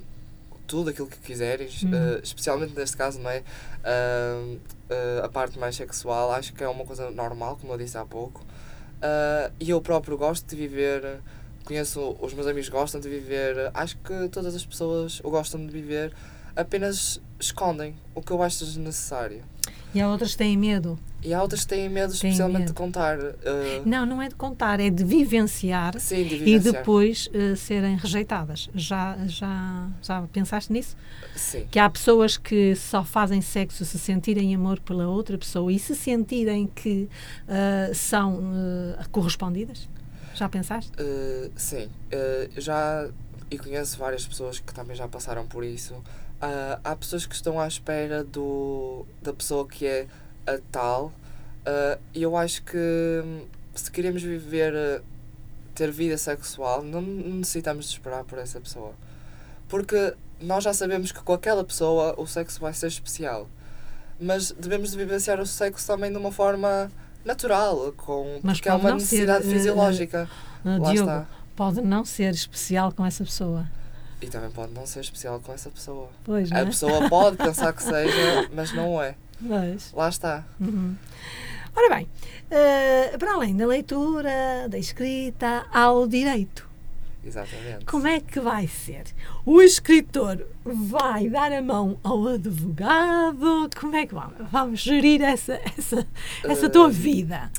[0.67, 1.93] tudo aquilo que quiserem, Uhum.
[1.93, 3.43] eh, especialmente neste caso, não é?
[3.83, 4.55] Ah,
[4.89, 8.05] ah, a parte mais sexual, acho que é uma coisa normal, como eu disse há
[8.05, 8.41] pouco.
[9.01, 11.19] Ah, e eu próprio gosto de viver,
[11.65, 16.13] conheço, os meus amigos gostam de viver, acho que todas as pessoas gostam de viver,
[16.55, 19.41] apenas escondem o que eu acho desnecessário.
[19.93, 20.97] E há outras que têm medo.
[21.21, 22.67] E há outras que têm medo, Têm especialmente medo.
[22.69, 23.17] de contar.
[23.19, 26.73] ah, Não, não é de contar, é de vivenciar sim, de e vivenciar.
[26.75, 28.69] depois eh, serem rejeitadas.
[28.73, 30.95] Já, já, já pensaste nisso?
[31.35, 31.67] Sim.
[31.69, 35.93] Que há pessoas que só fazem sexo se sentirem amor pela outra pessoa e se
[35.93, 37.09] sentirem que
[37.47, 38.41] eh, são
[39.11, 39.89] correspondidas?
[40.33, 40.91] Já pensaste?
[40.93, 43.09] Uh, sim, uh, já
[43.51, 45.93] e conheço várias pessoas que também já passaram por isso.
[45.95, 50.07] Uh, há pessoas que estão à espera do, da pessoa que é
[50.47, 55.03] a tal, uh, e eu acho que hum, se queremos viver, uh,
[55.75, 58.93] ter vida sexual, não necessitamos de esperar por essa pessoa.
[59.67, 63.47] Porque nós já sabemos que com aquela pessoa o sexo vai ser especial.
[64.19, 66.91] Mas devemos de vivenciar o sexo também de uma forma
[67.25, 70.29] natural, com, Mas porque é pode uma não ser, necessidade uh, fisiológica.
[70.65, 71.25] Ah, Lá Diogo, está.
[71.55, 73.65] pode não ser especial com essa pessoa.
[74.21, 76.09] E também pode não ser especial com essa pessoa.
[76.23, 76.65] Pois, não A é?
[76.65, 79.15] pessoa pode pensar que seja, mas não é.
[79.45, 79.91] Pois.
[79.93, 80.43] Lá está.
[80.59, 80.95] Uhum.
[81.75, 82.07] Ora bem,
[82.51, 86.69] eh, para além da leitura, da escrita, há o direito.
[87.23, 87.85] Exatamente.
[87.85, 89.03] Como é que vai ser?
[89.45, 93.69] O escritor vai dar a mão ao advogado?
[93.79, 96.07] Como é que vamos, vamos gerir essa, essa,
[96.43, 97.51] essa tua Eh, vida?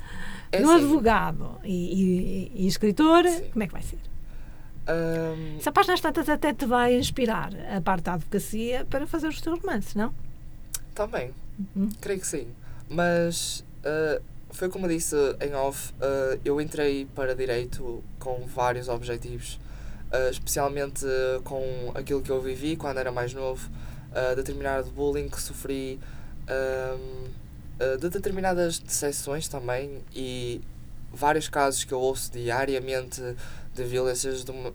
[0.50, 3.44] é no assim, advogado e, e- e escritor, Sim.
[3.52, 3.98] como é que vai ser?
[4.88, 9.40] hum, Essa página tantas até te vai inspirar a parte da advocacia para fazer os
[9.40, 10.12] teus romances, não?
[10.94, 11.30] também.
[11.76, 11.88] Uhum.
[12.00, 12.48] Creio que sim.
[12.90, 14.20] Mas uh,
[14.52, 19.58] foi como disse em off, uh, eu entrei para direito com vários objetivos.
[20.12, 21.06] uh, especialmente
[21.44, 23.68] com aquilo que eu vivi quando era mais novo,
[24.10, 25.98] uh, determinado bullying que sofri,
[26.48, 27.30] uh,
[27.98, 30.60] de determinadas decepções também e
[31.12, 33.20] vários casos que eu ouço diariamente
[33.74, 34.72] de violências dom-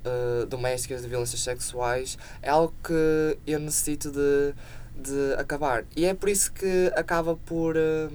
[0.49, 4.53] domésticas, de violências sexuais, é algo que eu necessito de,
[4.93, 5.85] de acabar.
[5.95, 8.11] E é por isso que acaba por uh,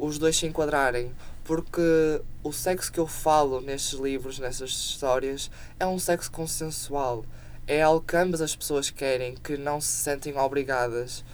[0.00, 5.86] os dois se enquadrarem, porque o sexo que eu falo nestes livros, nessas histórias, é
[5.86, 7.24] um sexo consensual.
[7.66, 11.24] É algo que ambas as pessoas querem, que não se sentem obrigadas.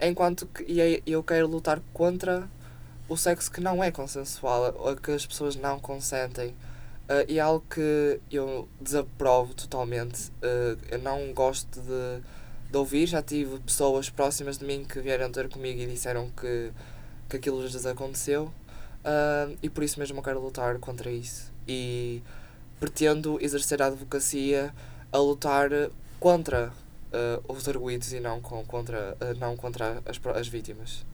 [0.00, 2.48] Enquanto que eu quero lutar contra
[3.08, 6.54] o sexo que não é consensual, ou que as pessoas não consentem.
[7.08, 10.30] Uh, e é algo que eu desaprovo totalmente.
[10.42, 12.22] Uh, eu não gosto de,
[12.70, 13.06] de ouvir.
[13.06, 16.72] Já tive pessoas próximas de mim que vieram ter comigo e disseram que,
[17.28, 18.52] que aquilo lhes aconteceu.
[19.04, 21.52] Uh, e por isso mesmo eu quero lutar contra isso.
[21.66, 22.22] E
[22.80, 24.74] pretendo exercer a advocacia
[25.12, 25.70] a lutar
[26.18, 26.72] contra
[27.12, 31.04] uh, os arguídos e não, com, contra, uh, não contra as, as vítimas,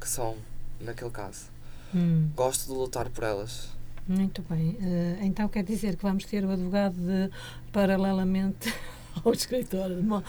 [0.00, 0.36] que são,
[0.80, 1.46] naquele caso.
[1.94, 2.30] Hum.
[2.34, 3.68] Gosto de lutar por elas.
[4.06, 4.76] Muito bem.
[4.82, 7.30] Eh, então quer dizer que vamos ter o advogado de,
[7.72, 8.72] paralelamente
[9.24, 9.90] ao escritor.
[10.02, 10.24] Vão-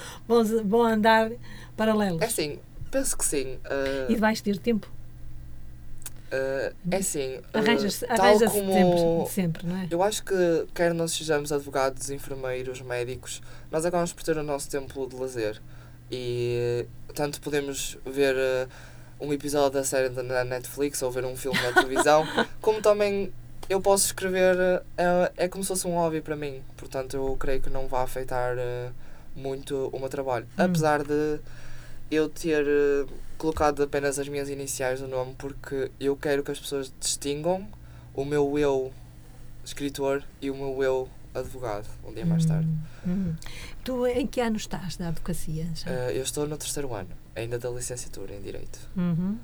[0.65, 1.31] vão andar
[1.75, 2.21] paralelos.
[2.21, 2.59] É assim,
[2.91, 3.55] penso que sim.
[3.55, 4.87] uh, E vais ter tempo.
[6.31, 9.87] Uh, é assim, uh, Arranja-se tal arranja como sempre, sempre, não é?
[9.89, 14.69] Eu acho que, quer nós sejamos advogados, enfermeiros, médicos, nós acabamos por ter o nosso
[14.69, 15.61] tempo de lazer.
[16.11, 18.67] E tanto podemos ver eh,
[19.19, 22.25] um episódio da série da na Netflix ou ver um filme na televisão,
[22.59, 23.31] como também
[23.69, 26.61] eu posso escrever, eh, é, como se fosse um hobby para mim.
[26.75, 28.57] Portanto, eu creio que não vai afetar
[29.33, 30.45] muito o meu trabalho.
[30.59, 30.63] Hum.
[30.65, 31.39] Apesar de
[32.11, 32.65] eu ter
[33.41, 37.67] colocado apenas as minhas iniciais no nome, porque eu quero que as pessoas distingam
[38.13, 38.93] o meu eu
[39.65, 42.67] escritor e o meu eu advogado, um dia mais tarde.
[43.07, 43.35] Hum, hum.
[43.83, 45.67] Tu em que ano estás da advocacia?
[45.87, 48.77] Eh, eu estou no terceiro ano, ainda da licenciatura em Direito.
[48.95, 49.39] Uhum.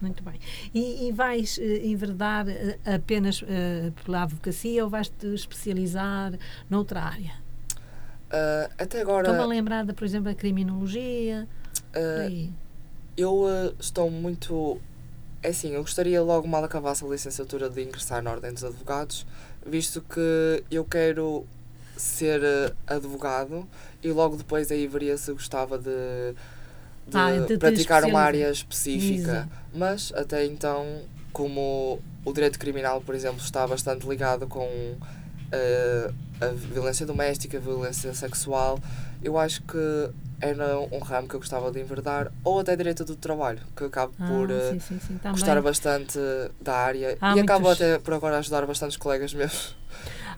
[0.00, 0.40] Muito bem.
[0.74, 6.32] E, e vais eh, enverdar eh, apenas eh, pela advocacia ou vais-te especializar
[6.68, 7.34] noutra área?
[8.30, 11.46] Eh, até Estou-me a agora, lembrar, de, por exemplo, a criminologia.
[11.94, 12.52] aí.
[13.18, 14.80] Eu eh, estou muito.
[15.42, 19.26] É assim, eu gostaria logo mal acabasse a licenciatura de ingressar na Ordem dos Advogados,
[19.66, 21.44] visto que eu quero
[21.96, 23.66] ser eh, advogado
[24.02, 26.34] e logo depois aí veria se gostava de,
[27.08, 29.30] de Ah, praticar uma área específica.
[29.30, 29.48] Exato.
[29.74, 31.02] Mas até então,
[31.32, 34.68] como o direito criminal, por exemplo, está bastante ligado com
[35.50, 36.10] eh,
[36.40, 38.78] a violência doméstica, a violência sexual,
[39.22, 40.10] eu acho que
[40.40, 43.88] era um ramo que eu gostava de enverdar, ou até direito do trabalho, que eu
[43.88, 45.32] acabo Ah, por eh, sim, sim, sim, também.
[45.32, 46.18] gostar bastante
[46.60, 49.76] da área Há e acabo muitos- até por agora ajudar bastantes colegas meus.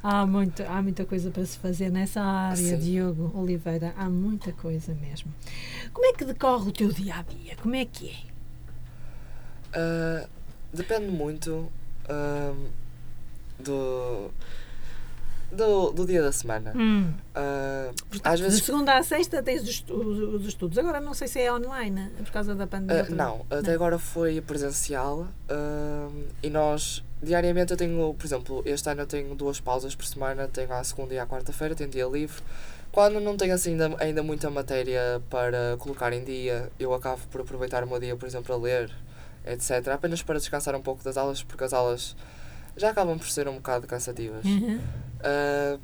[0.03, 2.79] Há, muito, há muita coisa para se fazer nessa área, Sim.
[2.79, 3.93] Diogo Oliveira.
[3.99, 5.31] Há muita coisa mesmo.
[5.93, 7.55] Como é que decorre o teu dia a dia?
[7.61, 8.31] Como é que é?
[9.75, 10.27] Ah,
[10.73, 11.71] depende muito
[12.09, 12.69] ahm,
[13.59, 14.31] do,
[15.53, 16.73] do, do dia da semana.
[16.75, 17.13] Hum.
[17.35, 17.91] Ah,
[18.25, 20.79] às De vezes segunda à sexta tens os, os estudos.
[20.79, 23.07] Agora não sei se é online, por causa da pandemia.
[23.09, 28.89] Ah, não, até agora foi presencial ahm, e nós diariamente eu tenho, por exemplo, este
[28.89, 32.07] ano eu tenho duas pausas por semana, tenho à segunda e à quarta-feira, tenho dia
[32.07, 32.43] livre.
[32.93, 37.43] Quando não tenho assim ainda, ainda muita matéria para colocar em dia, eu acabo por
[37.43, 38.91] aproveitar o meu dia, por exemplo, a ler,
[39.47, 39.89] etc.
[39.89, 42.17] Apenas para descansar um pouco das aulas, porque as aulas
[42.77, 44.45] já acabam por ser um bocado cansativas.
[44.45, 44.81] Uhum.
[45.23, 45.79] Ah,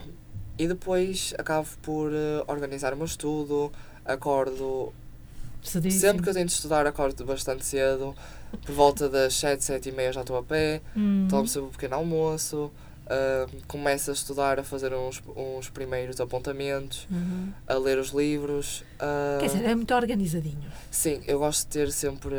[0.58, 3.70] e depois acabo por eh, organizar o meu estudo,
[4.04, 4.92] acordo
[5.66, 6.00] Cedíssimo.
[6.00, 8.14] Sempre que eu tenho de estudar, acordo bastante cedo.
[8.64, 10.80] Por volta das 7, 7 e meia já estou a pé.
[10.96, 11.26] Hum.
[11.28, 12.70] Tomo sempre um pequeno almoço.
[13.08, 17.52] Ah, começo a estudar, a fazer uns, uns primeiros apontamentos, Uhum.
[17.66, 18.84] a ler os livros.
[18.98, 20.70] ah, Quer dizer, é muito organizadinho.
[20.90, 22.34] sim, eu gosto de ter sempre.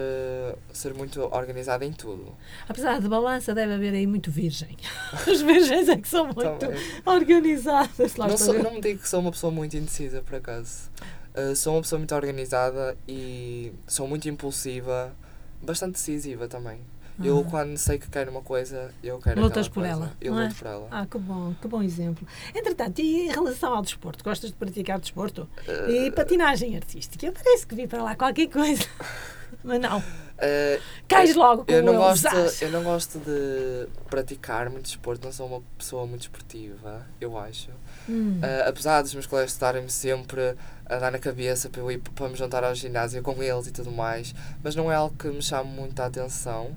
[0.73, 2.35] ser muito organizado em tudo.
[2.67, 4.75] Apesar de balança, deve haver aí muito virgem.
[5.27, 6.77] Os virgens é que são muito Também.
[7.05, 8.15] organizadas.
[8.15, 10.89] Lá Não, sou, não me digo que sou uma pessoa muito indecisa, por acaso.
[11.33, 15.13] Ah, sou uma pessoa muito organizada e sou muito impulsiva,
[15.61, 16.79] bastante decisiva também.
[17.23, 17.49] Eu, Ah.
[17.49, 19.89] quando sei que quero uma coisa, eu quero Lutas por coisa.
[19.89, 20.43] ela, Eu é?
[20.43, 20.87] luto por ela.
[20.91, 22.27] Ah, que bom, que bom exemplo.
[22.53, 24.23] Entretanto, e em relação ao desporto?
[24.23, 25.49] Gostas de praticar desporto?
[25.87, 27.25] E patinagem artística?
[27.25, 28.83] Eu parece que vi para lá qualquer coisa.
[29.63, 30.03] Mas não,
[30.39, 32.27] Eh, cais logo com eu, não o gosto,
[32.61, 37.71] eu não gosto de praticar muito desporto, não sou uma pessoa muito esportiva, eu acho.
[38.07, 38.39] Hum.
[38.43, 40.55] Eh, apesar dos meus colegas estarem-me sempre
[40.85, 43.71] a dar na cabeça para eu ir para me juntar ao ginásio com eles e
[43.71, 46.75] tudo mais, mas não é algo que me chame muito a atenção.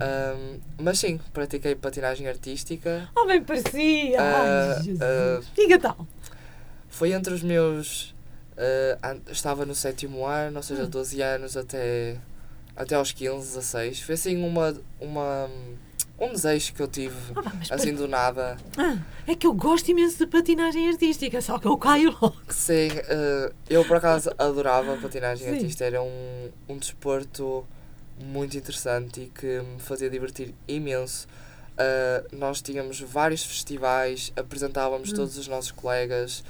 [0.00, 3.08] Ahm, mas sim, pratiquei patinagem artística.
[3.16, 4.20] Oh, bem parecia!
[4.20, 5.00] Ah, Ai, Jesus.
[5.02, 6.06] ah, Diga tal.
[6.88, 8.14] Foi entre os meus.
[9.02, 10.88] an- estava no sétimo ano, ou seja, Hum.
[10.90, 12.16] 12 anos até,
[12.76, 14.00] até aos 15, 16.
[14.00, 15.48] Foi assim uma, uma,
[16.18, 18.56] um desejo que eu tive, Ah, pá, assim do nada.
[18.76, 22.36] Ah, é que eu gosto imenso de patinagem artística, só que eu caio logo.
[22.48, 22.88] Sim,
[23.70, 25.54] eu por acaso adorava patinagem Sim.
[25.54, 27.64] artística, era um, um desporto
[28.20, 31.26] muito interessante e que me fazia divertir imenso.
[31.76, 35.14] Eh, nós tínhamos vários festivais, apresentávamos Hum.
[35.14, 36.42] todos os nossos colegas.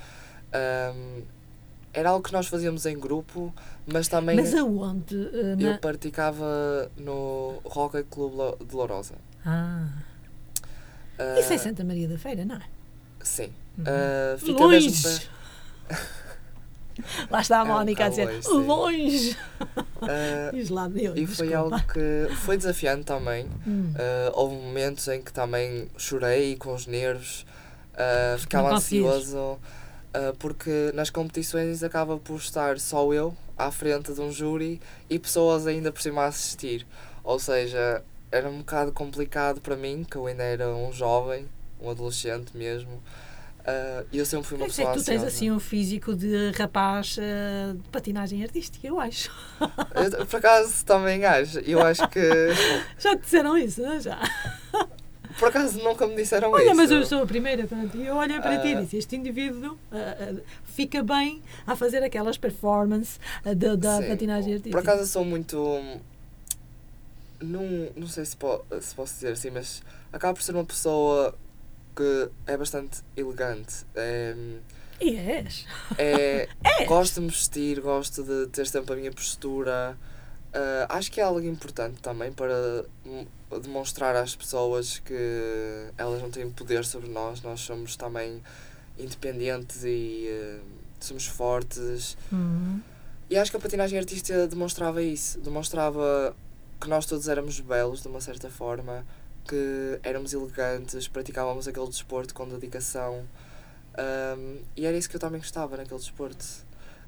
[0.53, 1.23] ahm,
[1.93, 3.53] era algo que nós fazíamos em grupo,
[3.87, 5.15] mas também Mas aonde?
[5.35, 8.33] Ah, eu na- praticava no Rocket Club
[8.67, 9.15] de Lourosa.
[9.45, 9.89] Ah,
[11.19, 12.63] Ah, isso é Santa Maria da Feira, não é?
[13.23, 13.53] Sim.
[13.77, 13.85] Uhum.
[13.87, 14.91] Ah, fica longe!
[14.91, 15.21] mesmo
[17.31, 19.37] Lá está a É um Mónica a dizer, longe!
[20.03, 21.77] Ah, Diz lá Deus, E foi desculpa.
[21.77, 23.47] algo que foi desafiante também.
[23.67, 23.93] Hum.
[23.95, 27.45] Uh, houve momentos em que também chorei com os nervos,
[27.95, 29.59] uh, ficava ansioso,
[30.39, 35.67] porque nas competições acaba por estar só eu à frente de um júri e pessoas
[35.67, 36.87] ainda por cima a assistir.
[37.23, 41.47] Ou seja, era um bocado complicado para mim, que eu ainda era um jovem,
[41.81, 43.03] um adolescente mesmo.
[43.69, 47.89] Uh, eu sempre fui uma pessoa tu tens assim um físico de rapaz ah, de
[47.91, 49.31] patinagem artística, eu acho.
[49.95, 51.59] Eu, por acaso também acho.
[51.61, 52.21] Eu acho que.
[52.99, 54.01] Já te disseram isso, não é?
[54.01, 54.19] Já.
[55.39, 56.75] Por acaso nunca me disseram Olha, isso.
[56.75, 58.81] mas eu sou a primeira, pronto, e eu olhei para ti e Ah.
[58.81, 64.71] disse: Este indivíduo ah, fica bem a fazer aquelas performances da, da patinagem artística.
[64.71, 65.81] Por acaso eu sou muito.
[67.41, 69.81] Não, não sei se, po se posso dizer assim, mas
[70.13, 71.33] acabo por ser uma pessoa
[71.99, 73.85] que é bastante elegante.
[73.97, 74.33] É,
[75.01, 75.67] E és.
[75.99, 76.49] é,
[76.87, 79.99] Gosto de me vestir, gosto de ter sempre a minha postura.
[80.55, 82.85] ah, acho que é algo importante também para
[83.61, 88.41] demonstrar às pessoas que elas não têm poder sobre nós, nós somos também
[88.97, 90.61] independentes e ah,
[91.01, 92.17] somos fortes.
[92.31, 92.81] Uhum.
[93.29, 96.35] E acho que a patinagem artística demonstrava isso, demonstrava
[96.81, 99.05] que nós todos éramos belos de uma certa forma,
[99.49, 103.25] que éramos elegantes, praticávamos aquele desporto com dedicação.
[103.97, 106.45] Ahm, e era isso que eu também gostava naquele desporto.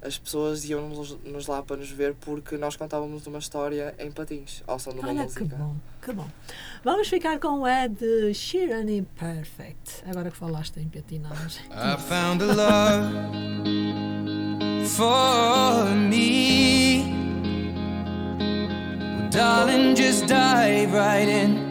[0.01, 4.63] As pessoas iam-nos nos lá para nos ver porque nós contávamos uma história em patins,
[4.65, 5.55] ao som de uma Olha que música.
[5.55, 6.27] bom, que bom.
[6.83, 10.03] Vamos ficar com o Ed Sheeran e Perfect.
[10.07, 11.63] Agora que falaste em patinagem.
[11.69, 13.07] I found a love
[14.87, 17.03] for me.
[19.29, 21.70] Darling, just dive right in.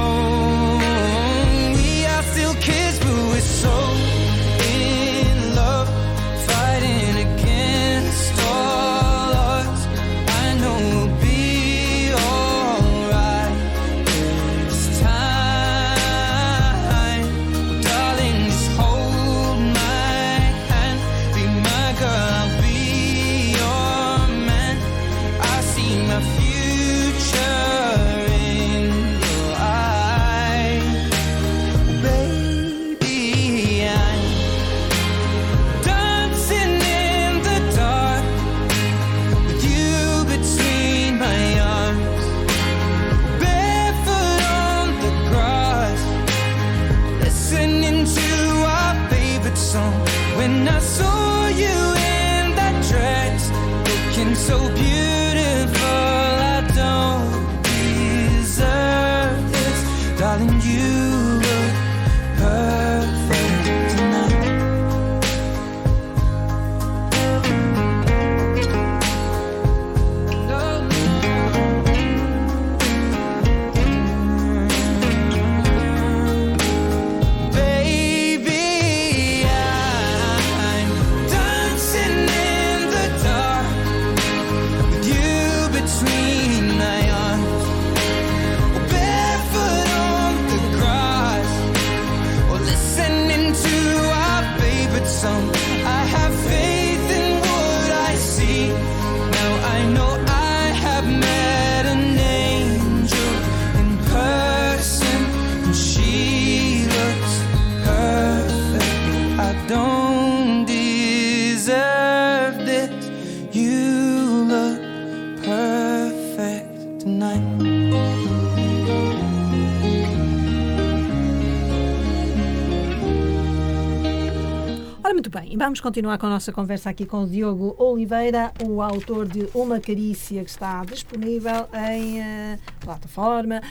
[125.31, 129.25] Bem, e vamos continuar com a nossa conversa aqui com o Diogo Oliveira, o autor
[129.25, 133.61] de Uma Carícia, que está disponível em eh, plataforma,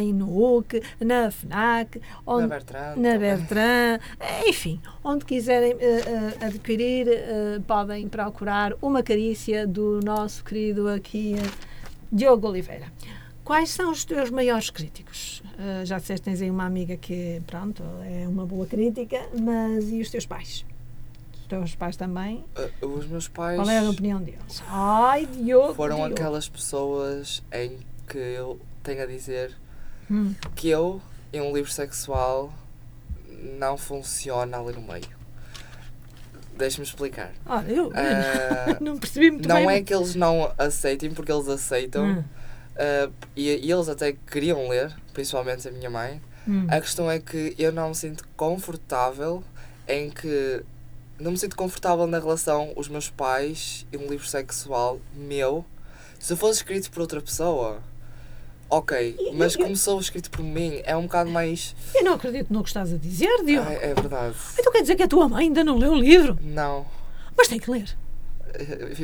[0.00, 3.18] em Nook, na FNAC, onde, Na Bertrand na.
[3.18, 7.06] Bertrand, eh, enfim, onde quiserem eh, eh, adquirir,
[7.64, 11.36] podem procurar Uma Carícia do nosso querido aqui
[12.10, 12.86] Diogo Oliveira.
[13.44, 15.42] Quais são os teus maiores críticos?
[15.58, 20.00] Eh, já disseste, tens aí uma amiga que, pronto, é uma boa crítica, mas e
[20.00, 20.64] os teus pais?
[21.44, 22.42] Os teus pais também?
[22.82, 24.62] Uh, os meus pais Qual é a opinião deles?
[24.66, 25.74] Ai, Diogo!
[25.74, 26.14] foram Diogo.
[26.14, 27.78] aquelas pessoas em
[28.08, 29.54] que eu tenho a dizer
[30.10, 30.34] Hum.
[30.54, 32.50] que eu, em um livro sexual,
[33.58, 35.04] não funciona ali no meio.
[36.56, 37.32] Deixa-me explicar.
[37.44, 39.76] Olha, eu Ah, não percebi muito não bem.
[39.76, 42.04] é que eles não aceitem, porque eles aceitam.
[42.06, 42.24] Hum,
[42.76, 46.22] ah, e, e eles até queriam ler, principalmente a minha mãe.
[46.48, 46.66] hum.
[46.70, 49.42] A questão é que eu não me sinto confortável
[49.86, 50.64] em que.
[51.18, 55.64] Não me sinto confortável na relação os meus pais e um livro sexual meu.
[56.18, 57.80] Se fosse escrito por outra pessoa,
[58.68, 59.16] ok.
[59.34, 61.74] Mas como sou escrito por mim, é um bocado mais.
[61.94, 63.68] Eu não acredito no que estás a dizer, Diogo.
[63.70, 64.34] É, é verdade.
[64.58, 66.38] Então quer dizer que a tua mãe ainda não leu o livro?
[66.42, 66.86] Não.
[67.36, 67.96] Mas tem que ler.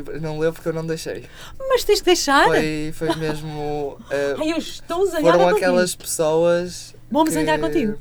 [0.04, 1.28] Eu Não leu porque eu não deixei.
[1.58, 2.46] Mas tens que deixar.
[2.46, 3.98] Foi, foi mesmo.
[4.10, 5.56] ah, Ai, eu estou zangada foram contigo.
[5.56, 6.94] aquelas pessoas.
[7.24, 7.98] Que zangar contigo.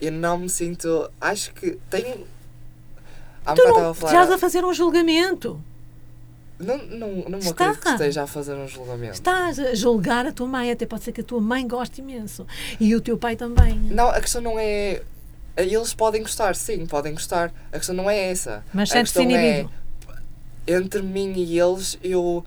[0.00, 1.10] Eu não me sinto.
[1.20, 2.26] Acho que tenho.
[3.44, 4.12] Há Tu não falar.
[4.12, 5.60] estás a fazer um julgamento.
[6.58, 7.70] Não, não, não me Está.
[7.70, 9.14] acredito que esteja a fazer um julgamento.
[9.14, 10.70] Estás a julgar a tua mãe.
[10.70, 12.46] Até pode ser que a tua mãe goste imenso.
[12.78, 13.74] E o teu pai também.
[13.90, 15.02] Não, a questão não é.
[15.56, 17.52] Eles podem gostar, sim, podem gostar.
[17.72, 18.62] A questão não é essa.
[18.74, 19.70] Mas a sentes-te questão é, inibido.
[20.66, 22.44] entre mim e eles, eu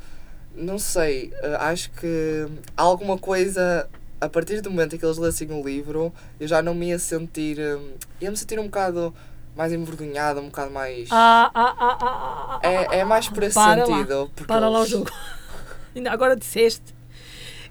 [0.56, 1.34] não sei.
[1.42, 3.90] eh, Acho que alguma coisa.
[4.22, 7.00] A partir do momento em que eles lessem o livro, eu já não me ia
[7.00, 7.60] sentir.
[7.60, 7.80] eh,
[8.22, 9.14] ia me sentir um bocado
[9.56, 11.08] mais envergonhado, um bocado mais.
[11.12, 13.98] Ah, ah, ah, ah, ah, ah, é, é mais por esse Para lá.
[13.98, 14.32] sentido.
[14.36, 15.12] porque Para lá o eles- jogo.
[15.96, 16.94] Ainda agora disseste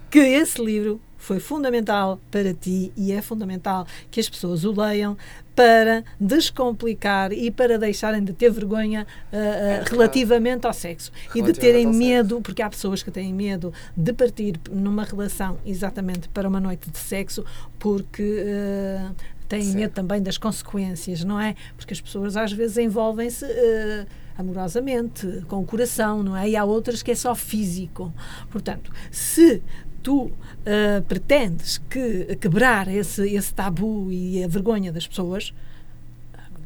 [0.09, 5.17] que esse livro foi fundamental para ti e é fundamental que as pessoas o leiam
[5.55, 9.91] para descomplicar e para deixarem de ter vergonha ah, ah, verdade.
[9.91, 14.59] relativamente ao sexo e de terem medo, porque há pessoas que têm medo de partir
[14.69, 17.45] numa relação exatamente para uma noite de sexo
[17.79, 19.11] porque ah,
[19.57, 19.75] têm Sim.
[19.75, 21.55] medo também das consequências, não é?
[21.77, 24.05] Porque as pessoas às vezes envolvem-se ah,
[24.37, 26.49] amorosamente, com o coração, não é?
[26.49, 28.11] E há outras que é só físico.
[28.49, 29.61] Portanto, se
[30.01, 30.31] tu
[30.65, 35.53] ah, pretendes que, quebrar esse, esse tabu e a vergonha das pessoas,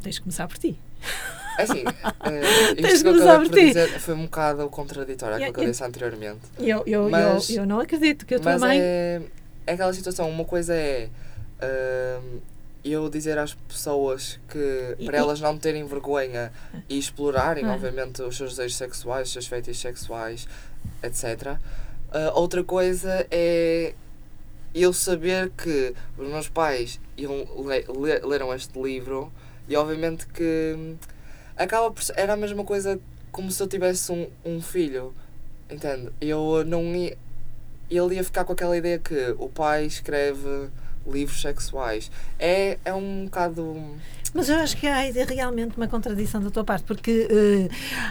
[0.02, 0.80] tens de começar por ti.
[1.60, 1.84] É assim,
[2.26, 5.64] eh, Tens isto que eu acabei por dizer foi um bocado contraditório àquilo que eu
[5.64, 6.40] Eu- disse anteriormente.
[6.60, 8.80] Eu, eu, Mas- eu, eu não acredito que a tua Mas mãe.
[8.80, 9.22] é,
[9.66, 11.10] é aquela situação, uma coisa é
[12.22, 12.40] hum,
[12.84, 16.51] eu dizer às pessoas que E- para e- elas não terem vergonha
[16.88, 17.73] e explorarem, Ah.
[17.73, 20.47] obviamente, os seus desejos sexuais, os seus feitos sexuais,
[21.03, 21.57] etc.
[22.11, 23.93] Ah, outra coisa é
[24.73, 27.32] eu saber que os meus pais iam
[27.65, 29.32] le- le- leram este livro
[29.67, 30.95] e obviamente que
[31.55, 32.99] acaba por ser, era a mesma coisa
[33.32, 35.13] como se eu tivesse um, um filho,
[35.69, 36.11] entende?
[36.21, 37.17] Eu não ia,
[37.89, 40.69] ele ia ficar com aquela ideia que o pai escreve
[41.08, 42.12] livros sexuais.
[42.38, 43.76] É, é um bocado.
[44.34, 47.70] Mas eu acho que há realmente uma contradição da tua parte, porque eh,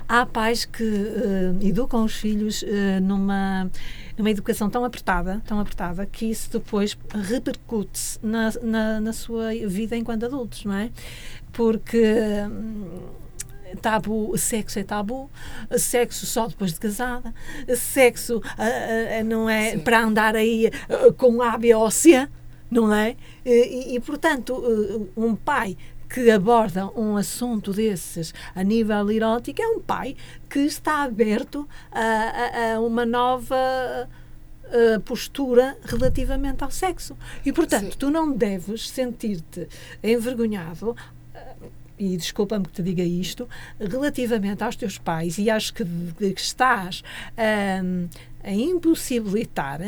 [0.09, 3.71] há pais que eh, educam os filhos eh, numa,
[4.17, 6.97] numa educação tão apertada, tão apertada, que isso depois
[7.29, 10.91] repercute na, na, na sua vida enquanto adultos, não é?
[11.53, 12.03] Porque.
[12.51, 13.27] hum,
[13.83, 15.31] Tabu, sexo é tabu,
[15.77, 17.35] sexo só depois de casada,
[17.77, 18.65] sexo ah,
[19.19, 19.79] ah, não é Sim.
[19.81, 22.29] para andar aí ah, com A, B ou C,
[22.71, 23.17] não é?
[23.45, 25.77] E, e, portanto, uh, um pai
[26.09, 30.17] que aborda um assunto desses a nível erótico é um pai
[30.49, 33.57] que está aberto a, a- a uma nova
[34.65, 37.17] uh, postura relativamente ao sexo.
[37.45, 37.99] E, portanto, Sim.
[37.99, 39.67] tu não deves sentir-te
[40.03, 40.91] envergonhado.
[40.91, 41.67] uh,
[41.99, 43.49] E desculpa-me que te diga isto,
[43.81, 45.83] relativamente aos teus pais, e acho que,
[46.19, 47.03] que estás
[47.83, 48.07] um,
[48.45, 49.81] a impossibilitar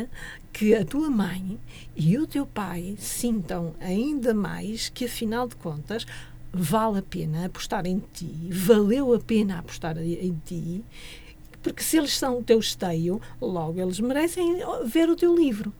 [0.51, 1.59] que a tua mãe
[1.95, 6.05] e o teu pai sintam ainda mais que, afinal de contas,
[6.51, 10.83] vale a pena apostar em ti, valeu a pena apostar em ti,
[11.61, 15.73] porque se eles são o teu esteio, logo eles merecem ver o teu livro.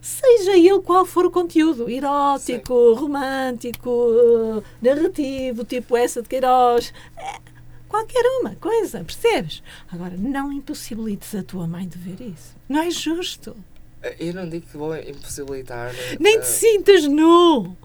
[0.00, 7.38] Seja ele qual for o conteúdo, erótico, romântico, eh, narrativo, tipo essa de Queiroz, é,
[7.88, 9.62] qualquer uma coisa, percebes?
[9.90, 12.56] Agora, não impossibilites a tua mãe de ver isso.
[12.68, 13.54] Não é justo.
[14.18, 15.92] Eu não digo que vou impossibilitar.
[16.18, 17.76] Nem eh, te sintas nu.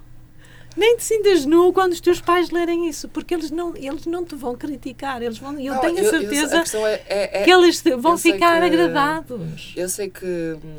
[0.75, 4.23] Nem te sintas nu quando os teus pais lerem isso, porque eles não, eles não
[4.23, 5.21] te vão criticar.
[5.21, 7.81] Eles vão, eu Não, tenho a eu- certeza a questão é, é- é- que eles
[7.99, 9.73] vão eu ficar que- agradados.
[9.75, 10.77] Eu sei que hum,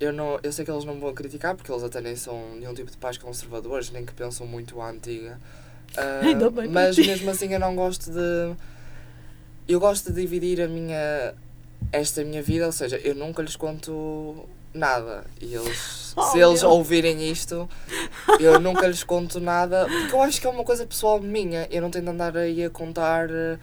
[0.00, 2.72] eu, não, eu sei que eles não vão criticar porque eles até nem são nenhum
[2.72, 5.38] tipo de pais conservadores, nem que pensam muito à antiga.
[5.94, 8.54] Para mas mesmo assim eu não gosto de.
[9.68, 11.34] Eu gosto de dividir a minha.
[11.92, 14.46] esta minha vida, ou seja, eu nunca lhes conto
[14.76, 15.24] nada.
[15.40, 15.96] E eles.
[16.18, 16.70] Oh, se eles meu.
[16.70, 17.68] ouvirem isto,
[18.40, 21.68] eu nunca lhes conto nada, porque eu acho que é uma coisa pessoal minha.
[21.70, 23.28] Eu não tenho de andar aí a contar.
[23.28, 23.58] eh,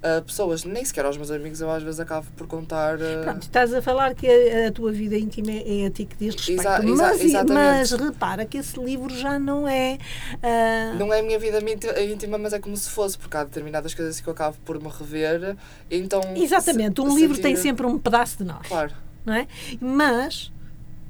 [0.00, 2.98] a pessoas, nem sequer aos meus amigos, eu às vezes acabo por contar.
[2.98, 6.16] eh, Pronto, estás a falar que a, a tua vida íntima é a ti que
[6.16, 6.60] diz respeito.
[6.62, 7.52] Exa- mas, exatamente.
[7.52, 9.98] mas repara que esse livro já não é.
[10.42, 13.44] ah, Não é a minha vida mínti- íntima, mas é como se fosse, porque há
[13.44, 15.56] determinadas coisas que eu acabo por me rever,
[15.90, 16.22] então...
[16.36, 18.66] exatamente, um livro tem sempre um pedaço de nós.
[18.66, 18.92] Claro.
[19.26, 19.46] não é?
[19.78, 20.50] Mas,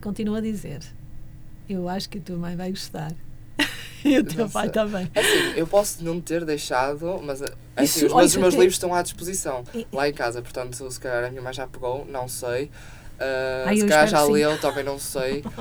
[0.00, 0.80] continuo a dizer,
[1.68, 3.12] eu acho que a tua mãe vai gostar.
[4.04, 5.10] e o teu Não pai também.
[5.14, 7.46] É assim, eu posso não ter deixado, mas é
[7.76, 10.12] assim, Isso, os, olha, meus, os meus até- livros estão à disposição, E- lá em
[10.12, 12.70] casa, portanto, se calhar a minha mãe já pegou, não sei.
[13.20, 14.32] Ah, Ai, se eu calhar já sim.
[14.32, 15.44] leu, também não sei.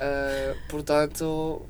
[0.00, 1.62] Ah, portanto,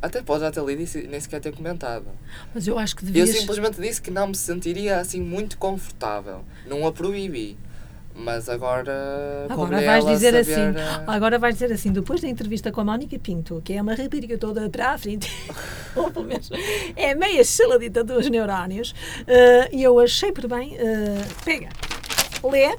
[0.00, 2.06] até pode já ter lido e nem sequer ter comentado.
[2.54, 3.30] Mas eu acho que Eu devias.
[3.36, 6.44] simplesmente disse que não me sentiria assim muito confortável.
[6.66, 7.58] Não a proibi.
[8.16, 9.46] Mas agora.
[9.50, 12.84] Agora vais dizer saber, assim, eh, agora vais dizer assim, depois da entrevista com a
[12.84, 15.28] Mónica Pinto, que é uma rapariga toda para a frente,
[15.96, 16.48] ou pelo menos
[16.94, 18.94] é meia saladita dos neurónios,
[19.26, 21.70] eh, e eu achei por bem, eh, pega,
[22.44, 22.76] lê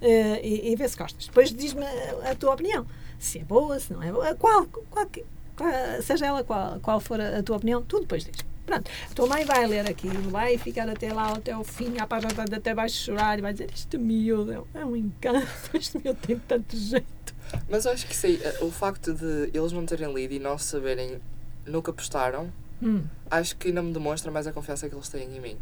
[0.00, 1.26] eh, e, e vê se gostas.
[1.26, 2.84] Depois diz-me a, a tua opinião,
[3.20, 5.06] se é boa, se não é boa, qual, qual,
[5.56, 8.36] qual- seja ela qual, qual for a, a tua opinião, tu depois diz.
[8.64, 12.06] Pronto, a tua mãe vai ler aquilo, vai ficar até lá, até o fim, à
[12.06, 16.18] página até vai chorar e vai dizer: Este miúdo é- é um encanto, este miúdo
[16.26, 17.34] tem tanto jeito.
[17.68, 21.20] Mas eu acho que sei, o facto de eles não terem lido e não saberem
[21.66, 22.50] nunca postaram,
[22.82, 25.56] Hum, acho que ainda me demonstra mais a confiança que eles têm em mim.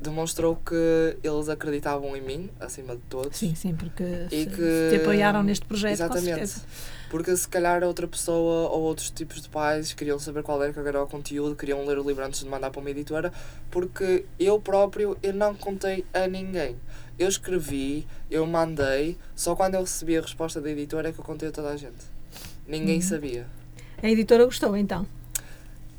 [0.00, 3.36] Demonstrou que eles acreditavam em mim, acima de todos.
[3.36, 6.26] sim, sim, porque E se, que- te apoiaram neste projeto, com Exatamente.
[6.48, 6.62] certeza.
[7.10, 10.78] Porque se calhar outra pessoa ou outros tipos de pais queriam saber qual era que
[10.78, 13.32] era o conteúdo, queriam ler o livro antes de mandar para uma editora,
[13.70, 16.76] porque eu próprio eu não contei a ninguém.
[17.18, 21.24] Eu escrevi, eu mandei, só quando eu recebi a resposta da editora é que eu
[21.24, 21.96] contei a toda a gente.
[22.66, 23.02] Ninguém Uhum.
[23.02, 23.46] sabia.
[24.02, 25.04] A editora gostou então.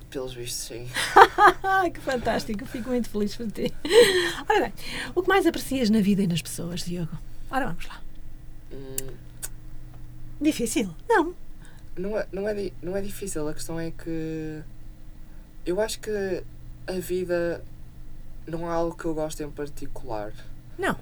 [0.09, 0.87] Pelos vistos, sim.
[1.93, 3.71] Que fantástico, fico muito feliz por ti.
[4.49, 4.73] Ora bem,
[5.13, 7.17] o que mais aprecias na vida e nas pessoas, Diogo?
[7.51, 8.01] Ora, vamos lá.
[8.71, 8.95] Hum,
[10.41, 10.89] Difícil?
[11.07, 11.35] Não.
[11.97, 14.61] não, é, não, é, não é difícil, a questão é que
[15.65, 16.43] eu acho que
[16.87, 17.63] a vida
[18.47, 20.33] não é algo que eu gosto em particular.
[20.77, 20.97] Não.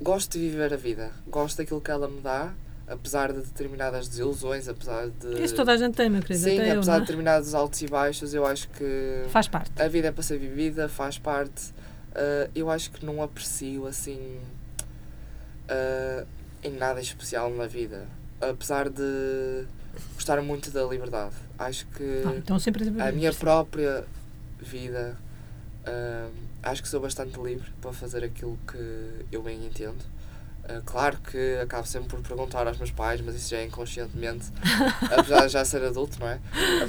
[0.00, 2.52] gosto de viver a vida, gosto daquilo que ela me dá,
[2.86, 5.42] apesar de determinadas desilusões, apesar de.
[5.42, 6.44] Isso toda a gente tem, meu querido.
[6.44, 7.06] Sim, até eu, apesar não de é?
[7.06, 9.80] determinados altos e baixos, eu acho que Faz parte.
[9.80, 11.72] a vida é para ser vivida, faz parte.
[12.14, 14.38] Ah, eu acho que não aprecio assim
[15.68, 16.24] ah,
[16.62, 18.06] em nada especial na vida,
[18.50, 19.64] apesar de
[20.14, 21.34] gostar muito da liberdade.
[21.58, 24.04] Acho que Ah, então sempre a minha própria
[24.60, 25.16] vida
[25.86, 30.02] hum, acho que sou bastante livre para fazer aquilo que eu bem entendo.
[30.64, 34.46] Uh, claro que acabo sempre por perguntar aos meus pais, mas isso já é inconscientemente,
[35.12, 36.40] apesar de já ser adulto, não é?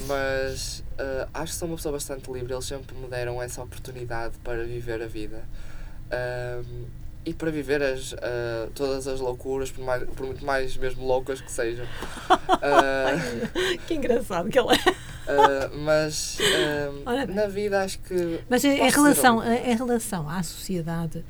[0.07, 4.37] Mas uh, acho que sou uma pessoa bastante livre, eles sempre me deram essa oportunidade
[4.41, 5.43] para viver a vida.
[6.09, 6.85] Um,
[7.25, 11.41] e para viver as, uh, todas as loucuras, por, mais, por muito mais mesmo loucas
[11.41, 11.85] que sejam.
[11.85, 14.91] Uh, Que engraçado que ele é.
[15.25, 16.37] Uh, mas
[17.03, 18.41] Ora na vida acho que.
[18.47, 21.25] Mas em, relação, em relação à sociedade,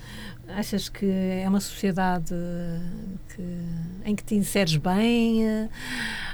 [0.49, 2.35] achas que é uma sociedade
[3.33, 3.57] que,
[4.03, 5.69] em que te inseres bem?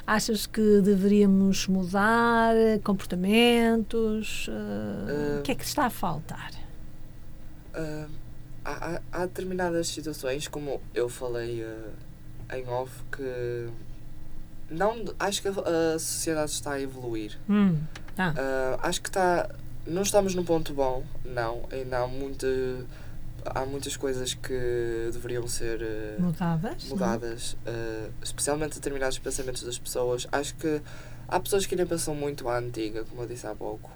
[0.07, 4.47] Achas que deveríamos mudar comportamentos?
[5.37, 6.49] O que é que está a faltar?
[8.63, 13.69] Há, há, determinadas situações, como eu falei uh, em off, que
[14.69, 15.51] não, acho que a,
[15.95, 17.37] a sociedade está a evoluir.
[17.49, 17.77] Hum,
[18.17, 19.49] ah, Uh, acho que está.
[19.87, 21.63] Não estamos num ponto bom, não.
[21.71, 22.47] Ainda há, muita,
[23.45, 25.81] há muitas coisas que deveriam ser.
[25.81, 26.83] uh, mudadas?
[26.83, 26.89] não?
[26.91, 27.57] mudadas,
[28.21, 30.27] especialmente determinados pensamentos das pessoas.
[30.31, 30.81] Acho que
[31.27, 33.89] há pessoas que ainda pensam muito à antiga, como eu disse há pouco.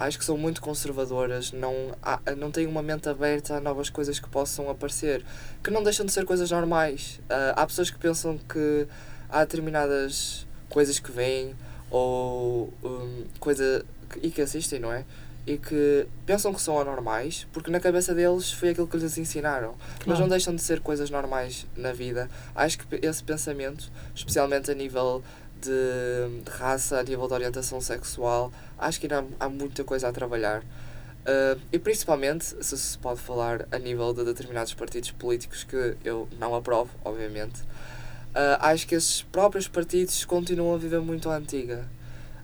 [0.00, 4.18] Acho que são muito conservadoras, não, há, não têm uma mente aberta a novas coisas
[4.18, 5.22] que possam aparecer,
[5.62, 7.20] que não deixam de ser coisas normais.
[7.28, 8.86] Eh, há pessoas que pensam que
[9.28, 11.54] há determinadas coisas que vêm
[11.90, 15.04] ou hum, coisa que, e que assistem, não é?
[15.46, 19.74] E que pensam que são anormais, porque na cabeça deles foi aquilo que lhes ensinaram
[19.98, 20.20] mas Claro.
[20.20, 22.28] não deixam de ser coisas normais na vida.
[22.54, 25.22] Acho que esse pensamento, especialmente a nível
[25.60, 28.52] de, de raça, a nível de orientação sexual.
[28.78, 30.60] Acho que ainda há, há muita coisa a trabalhar.
[30.62, 36.26] Uh, e principalmente, se se pode falar a nível de determinados partidos políticos que eu
[36.38, 41.86] não aprovo, obviamente, uh, acho que esses próprios partidos continuam a viver muito à antiga.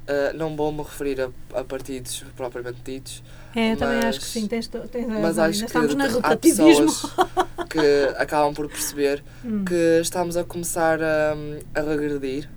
[0.07, 3.25] Uh, não vou me referir a, a partidos propriamente ditos,
[3.57, 6.07] É, eu também Mas- acho que sim, tens, tens mas acho que estamos no há
[6.07, 6.87] relativismo.
[6.87, 7.13] pessoas
[7.69, 11.33] que acabam por perceber Hum, que estamos a começar a,
[11.75, 12.49] a regredir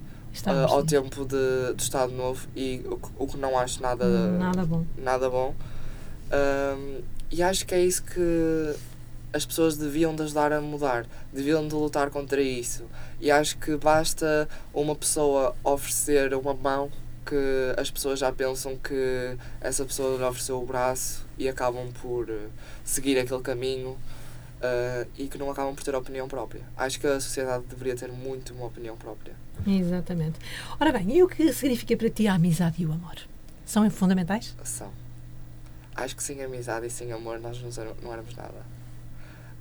[0.46, 4.06] uh, ao tempo de, do Estado Novo e o, que- o que não acho nada,
[4.38, 4.86] Nada bom.
[4.98, 5.56] nada bom.
[6.32, 7.02] Um,
[7.32, 8.76] e acho que é isso que
[9.32, 12.84] as pessoas deviam de ajudar a mudar, deviam de lutar contra isso.
[13.22, 16.90] E acho que basta uma pessoa oferecer uma mão
[17.26, 17.36] que
[17.80, 22.48] as pessoas já pensam que essa pessoa lhe ofereceu o braço e acabam por eh,
[22.84, 23.96] seguir aquele caminho
[24.62, 26.62] eh, e que não acabam por ter opinião própria.
[26.76, 29.36] Acho que a sociedade deveria ter muito uma opinião própria.
[29.68, 30.40] Exatamente.
[30.80, 33.16] Ora bem, e o que significa para ti a amizade e o amor?
[33.66, 34.56] São fundamentais?
[34.64, 34.90] São.
[35.96, 37.70] Acho que sem amizade e sem amor nós não,
[38.02, 38.66] não éramos nada.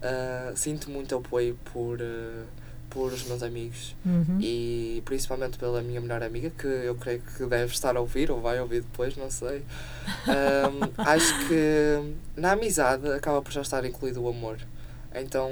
[0.01, 2.45] Ah, sinto muito apoio por, eh,
[2.89, 4.39] por os meus amigos Uhum.
[4.41, 8.41] e principalmente pela minha melhor amiga, que eu creio que deve estar a ouvir ou
[8.41, 9.63] vai ouvir depois, não sei.
[10.99, 14.59] Acho que na amizade acaba por já estar incluído o amor.
[15.15, 15.51] Então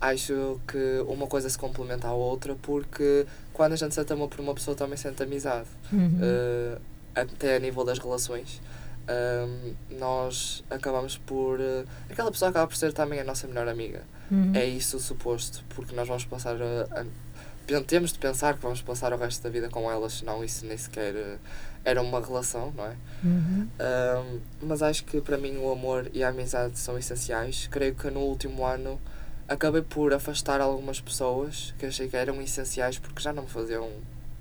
[0.00, 4.40] acho que uma coisa se complementa à outra porque quando a gente sente amor por
[4.40, 6.18] uma pessoa também sente amizade Uhum.
[6.20, 6.80] uh,
[7.14, 8.60] até a nível das relações,
[9.08, 11.58] um, nós acabamos por.
[11.60, 14.02] uh, aquela pessoa acaba por ser também a nossa melhor amiga.
[14.30, 14.52] Uhum.
[14.54, 17.00] É isso o suposto, porque nós vamos passar a.
[17.00, 20.66] a- temos de pensar que vamos passar o resto da vida com elas, senão isso
[20.66, 21.38] nem sequer uh,
[21.84, 22.94] era uma relação, não é?
[23.22, 23.68] Uhum.
[23.80, 27.66] Um, mas acho que para mim o amor e a amizade são essenciais.
[27.70, 29.00] Creio que no último ano
[29.48, 33.88] acabei por afastar algumas pessoas que achei que eram essenciais porque já não me faziam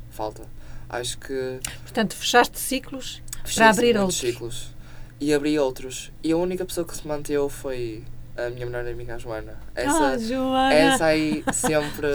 [0.10, 0.44] falta.
[0.90, 3.22] Acho que Portanto, fechaste ciclos
[3.56, 4.18] para abrir outros.
[4.20, 4.74] ciclos.
[5.20, 6.12] E abri outros.
[6.24, 8.04] E a única pessoa que se manteve foi
[8.36, 9.58] a minha melhor amiga, a Joana.
[9.76, 10.74] Essa, ah, Joana!
[10.74, 12.08] essa aí sempre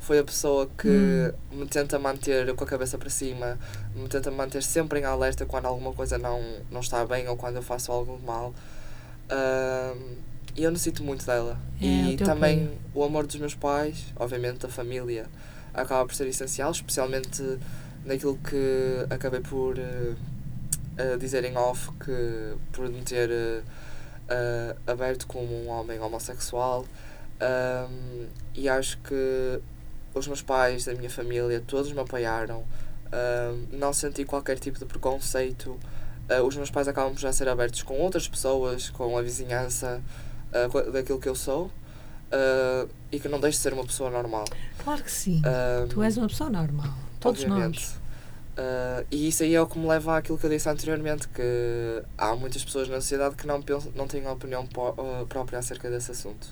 [0.00, 1.32] foi a pessoa que Hum.
[1.52, 3.58] me tenta manter com a cabeça para cima,
[3.94, 7.56] me tenta manter sempre em alerta quando alguma coisa não, não está bem ou quando
[7.56, 8.52] eu faço algo mal.
[9.28, 10.16] Ahm,
[10.60, 11.58] e eu necessito muito dela.
[11.80, 12.78] É, e o também apoio.
[12.94, 15.24] o amor dos meus pais, obviamente da família,
[15.72, 17.58] acaba por ser essencial, especialmente
[18.04, 20.14] naquilo que acabei por eh,
[20.98, 26.84] eh, dizer em off, que por me ter eh, aberto como um homem homossexual.
[27.40, 29.60] Ahm, e acho que
[30.14, 32.64] os meus pais, a minha família, todos me apoiaram.
[33.10, 35.80] Ahm, não senti qualquer tipo de preconceito.
[36.28, 40.02] Ah, os meus pais acabam por já ser abertos com outras pessoas, com a vizinhança
[40.70, 41.70] co- daquilo que eu sou.
[42.32, 44.44] ah, e que não deixe de ser uma pessoa normal.
[44.84, 45.42] Claro que sim.
[45.44, 46.92] Ahm, Tu és uma pessoa normal.
[47.18, 47.80] Todos obviamente.
[47.80, 48.00] nós.
[48.56, 52.02] Ah, e isso aí é o que me leva àquilo que eu disse anteriormente, que
[52.16, 54.66] há muitas pessoas na sociedade que não, pensam, não têm uma opinião
[55.28, 56.46] própria acerca desse assunto.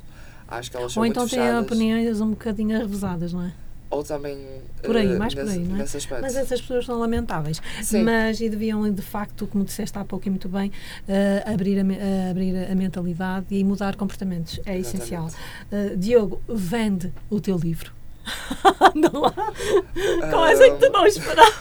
[0.49, 1.65] Acho que elas são Ou muito então têm fechadas.
[1.67, 3.53] opiniões um bocadinho arrevesadas, não é?
[3.91, 4.39] Ou também
[4.83, 5.79] Por aí, ah, mais por nesse, aí, não é?
[6.21, 7.61] Mas essas pessoas são lamentáveis.
[7.83, 8.03] Sim.
[8.03, 10.71] Mas e deviam, de facto, como disseste há pouco e muito bem,
[11.09, 14.61] eh, abrir, a, eh, abrir a mentalidade e mudar comportamentos.
[14.67, 15.31] É essencial.
[15.73, 17.93] Eh, Diogo, vende o teu livro.
[18.95, 19.33] Anda lá.
[20.31, 21.53] Com essa que tu não esperava.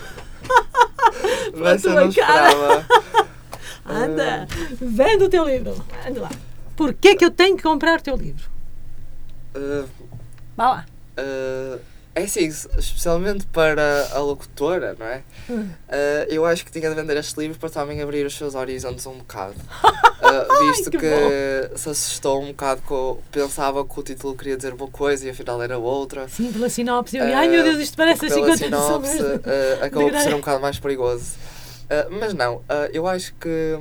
[1.55, 2.49] Mas eu não cara.
[2.49, 2.85] esperava.
[3.87, 4.47] Anda.
[4.81, 5.81] Vende o teu livro.
[6.05, 6.31] Anda lá.
[6.75, 8.49] Porquê que eu tenho que comprar o teu livro?
[10.57, 10.85] Vá lá.
[12.19, 15.21] É assim, especialmente para a locutora, não é?
[15.87, 19.05] Ah, eu acho que tinha de vender este livro para também abrir os seus horizontes
[19.05, 19.55] um bocado.
[20.19, 23.19] Ah, visto que que, se assustou um bocado com.
[23.31, 26.27] Pensava que o título queria dizer uma coisa e afinal era outra.
[26.27, 27.17] Sim, pela sinopse.
[27.17, 30.39] Eu, Ah, ai meu Deus, isto parece Pela 50 sinopse, ah, acabou por ser um
[30.39, 31.35] bocado mais perigoso.
[32.19, 33.77] Mas não, eu acho que.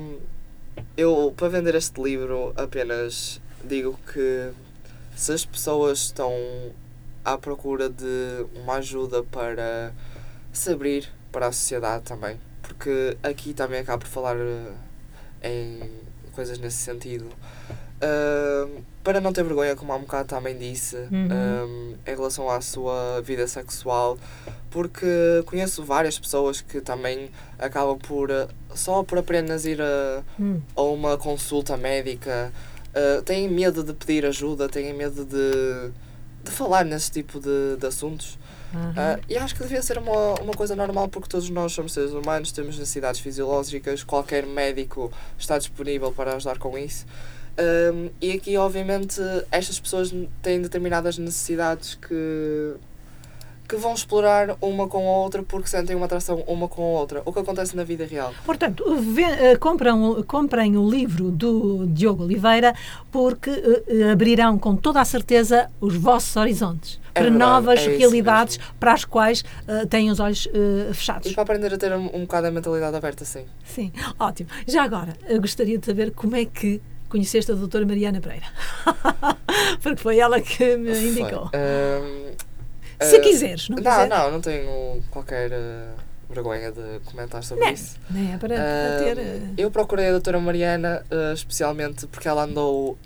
[0.94, 4.50] Eu, para vender este livro, apenas digo que
[5.16, 6.32] se as pessoas estão
[7.26, 9.92] à procura de uma ajuda para
[10.52, 14.72] se abrir para a sociedade também, porque aqui também acabo por falar eh,
[15.42, 15.90] em
[16.32, 17.26] coisas nesse sentido.
[18.00, 21.28] Ahm, para não ter vergonha, como há um bocado também disse, Uhum.
[21.30, 24.18] ahm, em relação à sua vida sexual,
[24.70, 25.06] porque
[25.46, 30.82] conheço várias pessoas que também acabam por, eh, só por apenas ir a, Hum, a
[30.82, 32.52] uma consulta médica,
[32.94, 35.90] uh, têm medo de pedir ajuda, têm medo de,
[36.46, 38.38] de falar nesse tipo de, de assuntos.
[38.74, 39.16] aham.
[39.16, 42.12] Uh, e acho que devia ser uma, uma coisa normal porque todos nós somos seres
[42.12, 47.06] humanos, temos necessidades fisiológicas, qualquer médico está disponível para ajudar com isso.
[47.58, 49.20] Um, e aqui, obviamente,
[49.50, 52.74] estas pessoas têm determinadas necessidades que,
[53.68, 57.22] que vão explorar uma com a outra porque sentem uma atração uma com a outra.
[57.24, 58.32] O que acontece na vida real.
[58.44, 62.74] Portanto, vê- eh, compram, comprem o livro do Diogo Oliveira
[63.10, 67.96] porque eh, abrirão com toda a certeza os vossos horizontes É para verdade, novas é
[67.96, 68.74] realidades mesmo.
[68.78, 71.30] para as quais eh, têm os olhos eh, fechados.
[71.30, 73.44] E para aprender a ter um, um bocado a mentalidade aberta, sim.
[73.64, 74.48] Sim, ótimo.
[74.66, 78.46] Já agora, gostaria de saber como é que conheceste a doutora Mariana Pereira.
[79.82, 81.50] porque foi ela que me indicou.
[83.02, 84.08] Se ah, quiseres, não Não, quiser.
[84.08, 85.94] não, não tenho qualquer ah,
[86.30, 87.96] vergonha de comentar sobre Não, isso.
[88.10, 89.42] nem é para, para Ahm, ter.
[89.58, 92.96] eu procurei a doutora Mariana ah, especialmente porque ela andou,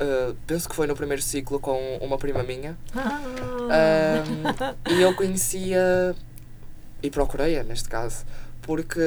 [0.00, 2.76] ah, penso que foi no primeiro ciclo com uma prima minha.
[2.96, 3.20] ah,
[3.68, 6.14] Ahm, e eu conhecia
[7.02, 8.24] e procurei-a neste caso
[8.62, 9.00] porque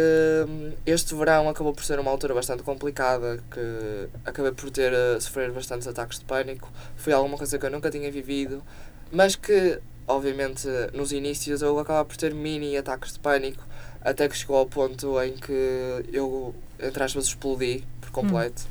[0.48, 5.20] hum, este verão acabou por ser uma altura bastante complicada que acabei por ter a
[5.20, 8.64] sofrer bastantes ataques de pânico foi alguma coisa que eu nunca tinha vivido
[9.12, 9.80] mas que
[10.16, 13.64] obviamente nos inícios eu acabava por ter mini ataques de pânico
[14.02, 18.64] até que chegou ao ponto em que eu entre aspas explodi por completo.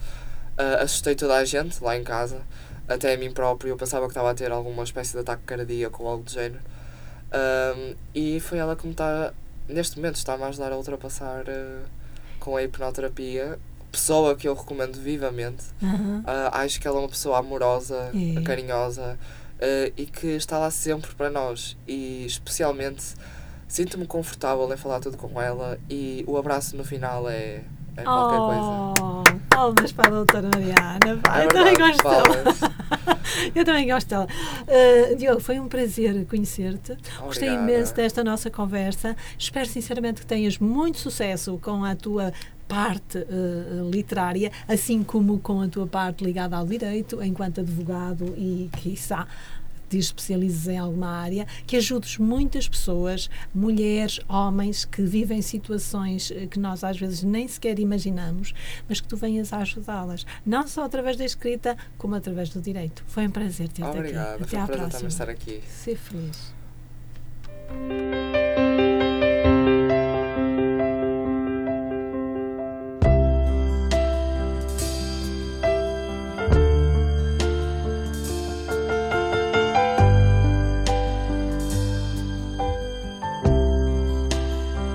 [0.59, 2.43] Ah, assustei toda a gente lá em casa
[2.89, 3.71] até a mim próprio.
[3.71, 6.61] Eu pensava que estava a ter alguma espécie de ataque cardíaco ou algo do género.
[8.15, 9.33] E foi ela que me está
[9.69, 11.83] neste momento está-me a ajudar a ultrapassar ah,
[12.41, 13.59] com a hipnoterapia.
[13.93, 15.65] Pessoa que eu recomendo vivamente.
[16.27, 18.41] Ah, acho que ela é uma pessoa amorosa, É.
[18.43, 19.19] carinhosa
[19.61, 21.77] ah, e que está lá sempre para nós.
[21.87, 23.15] E especialmente
[23.69, 27.63] sinto-me confortável em falar tudo com ela e o abraço no final é,
[27.97, 28.95] é qualquer coisa.
[29.01, 31.21] Oh, palmas para a doutora Mariana.
[31.39, 32.45] É eu também gosto dela.
[33.55, 34.27] Eu também gosto dela.
[34.67, 36.97] Uh, Diogo, foi um prazer conhecer-te.
[37.21, 39.17] Gostei imenso desta nossa conversa.
[39.39, 42.33] Espero sinceramente que tenhas muito sucesso com a tua
[42.71, 48.71] parte uh, literária, assim como com a tua parte ligada ao direito, enquanto advogado e,
[48.77, 49.27] quiçá,
[49.89, 56.47] te especializes em alguma área, que ajudes muitas pessoas, mulheres, homens, que vivem situações eh,
[56.47, 58.55] que nós às vezes nem sequer imaginamos,
[58.89, 63.03] mas que tu venhas a ajudá-las, não só através da escrita, como através do direito.
[63.09, 63.99] Foi um prazer ter-te aqui.
[63.99, 65.61] Obrigado, Até foi um à prazer estar aqui.
[65.67, 66.55] Ser feliz.